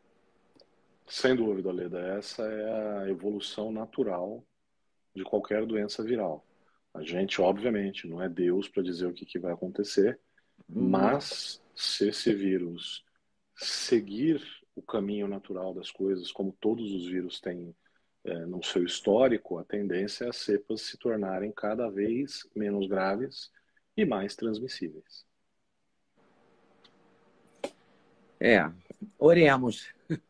[1.07, 1.99] Sem dúvida, Leda.
[1.99, 4.45] Essa é a evolução natural
[5.15, 6.45] de qualquer doença viral.
[6.93, 10.19] A gente, obviamente, não é Deus para dizer o que, que vai acontecer,
[10.69, 10.89] uhum.
[10.89, 13.05] mas se esse vírus
[13.55, 14.41] seguir
[14.75, 17.75] o caminho natural das coisas, como todos os vírus têm
[18.27, 23.51] é, no seu histórico, a tendência é as cepas se tornarem cada vez menos graves
[23.95, 25.25] e mais transmissíveis.
[28.39, 28.69] É,
[29.17, 29.89] oremos.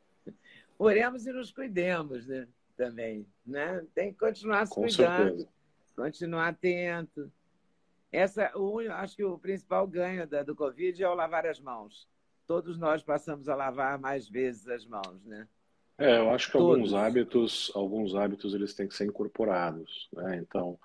[0.79, 2.47] Oremos e nos cuidemos, né?
[2.77, 3.83] Também, né?
[3.95, 5.49] Tem que continuar se Com cuidando, certeza.
[5.95, 7.31] continuar atento.
[8.11, 12.07] Essa, o, acho que o principal ganho da, do Covid é o lavar as mãos.
[12.45, 15.47] Todos nós passamos a lavar mais vezes as mãos, né?
[15.97, 16.75] É, eu acho que Todos.
[16.75, 20.37] alguns hábitos, alguns hábitos eles têm que ser incorporados, né?
[20.37, 20.77] Então,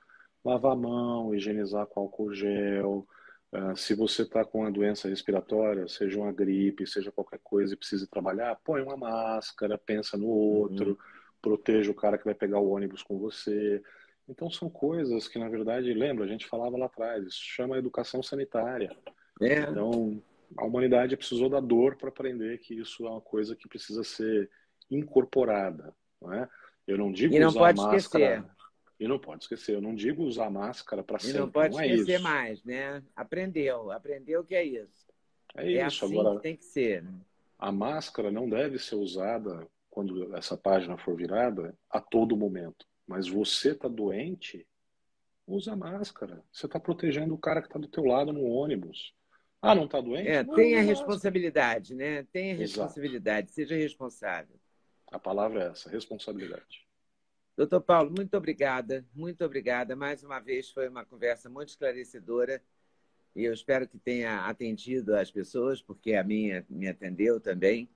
[0.45, 3.07] lavar a mão, higienizar com álcool gel,
[3.53, 7.77] Uh, se você está com uma doença respiratória, seja uma gripe, seja qualquer coisa e
[7.77, 10.97] precisa trabalhar, põe uma máscara, pensa no outro, uhum.
[11.43, 13.83] proteja o cara que vai pegar o ônibus com você.
[14.27, 18.23] Então são coisas que, na verdade, lembra, a gente falava lá atrás, isso chama educação
[18.23, 18.97] sanitária.
[19.39, 19.59] É.
[19.61, 20.23] Então,
[20.57, 24.49] a humanidade precisou da dor para aprender que isso é uma coisa que precisa ser
[24.97, 25.95] incorporada.
[26.21, 26.49] Não é?
[26.87, 27.97] Eu não digo e não usar pode máscara.
[27.99, 28.45] Esquecer.
[28.99, 31.37] E não pode esquecer, eu não digo usar máscara para sempre.
[31.37, 33.03] E não pode não é esquecer mais, né?
[33.17, 35.13] Aprendeu, aprendeu que é isso.
[35.57, 36.37] É, é isso, assim agora.
[36.37, 37.03] Que tem que ser.
[37.03, 37.13] Né?
[37.59, 42.87] A máscara não deve ser usada quando essa página for virada a todo momento.
[43.07, 44.67] Mas você está doente,
[45.47, 46.43] usa máscara.
[46.53, 49.13] Você está protegendo o cara que está do teu lado no ônibus.
[49.61, 50.29] Ah, não está doente?
[50.29, 52.25] É, não, tem a responsabilidade, né?
[52.33, 53.55] Tem a responsabilidade, Exato.
[53.55, 54.57] seja responsável.
[55.13, 56.87] A palavra é essa, responsabilidade.
[57.55, 59.95] Doutor Paulo, muito obrigada, muito obrigada.
[59.95, 62.63] Mais uma vez foi uma conversa muito esclarecedora
[63.37, 67.89] e eu espero que tenha atendido as pessoas, porque a minha me atendeu também.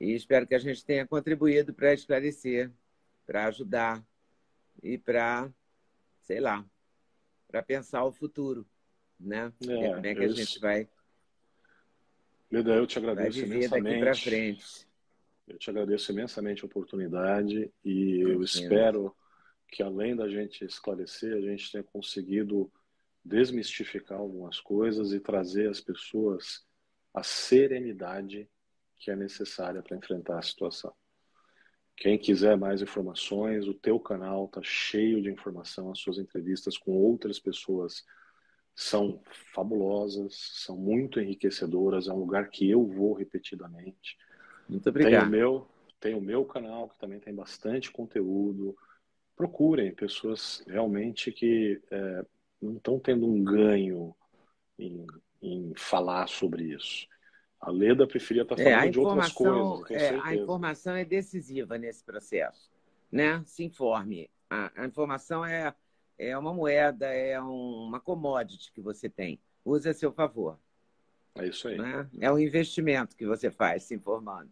[0.00, 2.70] E espero que a gente tenha contribuído para esclarecer,
[3.26, 4.02] para ajudar
[4.82, 5.52] e para,
[6.22, 6.64] sei lá,
[7.46, 8.66] para pensar o futuro,
[9.20, 9.52] né?
[9.62, 10.88] É, Como é que a gente vai.
[12.50, 13.84] Leda, eu te agradeço vai viver imensamente.
[13.84, 14.87] daqui para frente.
[15.48, 19.16] Eu te agradeço imensamente a oportunidade e eu espero
[19.66, 22.70] que, além da gente esclarecer, a gente tenha conseguido
[23.24, 26.66] desmistificar algumas coisas e trazer às pessoas
[27.14, 28.48] a serenidade
[28.96, 30.92] que é necessária para enfrentar a situação.
[31.96, 36.92] Quem quiser mais informações, o teu canal está cheio de informação, as suas entrevistas com
[36.92, 38.04] outras pessoas
[38.74, 39.20] são
[39.52, 44.16] fabulosas, são muito enriquecedoras, é um lugar que eu vou repetidamente.
[44.68, 45.22] Muito obrigado.
[45.22, 45.68] Tem o meu,
[46.00, 48.76] tem o meu canal, que também tem bastante conteúdo.
[49.34, 52.24] Procurem pessoas realmente que é,
[52.60, 54.14] não estão tendo um ganho
[54.78, 55.06] em,
[55.40, 57.06] em falar sobre isso.
[57.60, 59.90] A Leda preferia estar falando é, de outras coisas.
[59.90, 62.70] É, a informação é decisiva nesse processo.
[63.10, 63.42] Né?
[63.46, 64.30] Se informe.
[64.48, 65.74] A, a informação é,
[66.16, 69.40] é uma moeda, é um, uma commodity que você tem.
[69.64, 70.58] Use a seu favor.
[71.34, 71.76] É isso aí.
[71.76, 72.08] Né?
[72.20, 74.50] É um investimento que você faz se informando.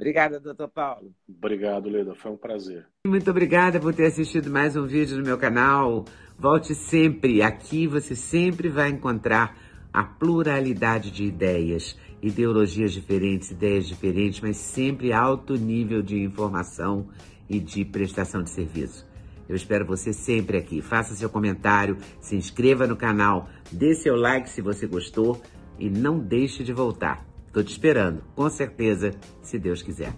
[0.00, 1.12] Obrigada, doutor Paulo.
[1.28, 2.14] Obrigado, Leda.
[2.14, 2.86] Foi um prazer.
[3.06, 6.06] Muito obrigada por ter assistido mais um vídeo no meu canal.
[6.38, 7.42] Volte sempre.
[7.42, 9.54] Aqui você sempre vai encontrar
[9.92, 17.10] a pluralidade de ideias, ideologias diferentes, ideias diferentes, mas sempre alto nível de informação
[17.46, 19.06] e de prestação de serviço.
[19.46, 20.80] Eu espero você sempre aqui.
[20.80, 25.42] Faça seu comentário, se inscreva no canal, dê seu like se você gostou
[25.78, 27.29] e não deixe de voltar.
[27.50, 29.10] Estou te esperando, com certeza,
[29.42, 30.14] se Deus quiser.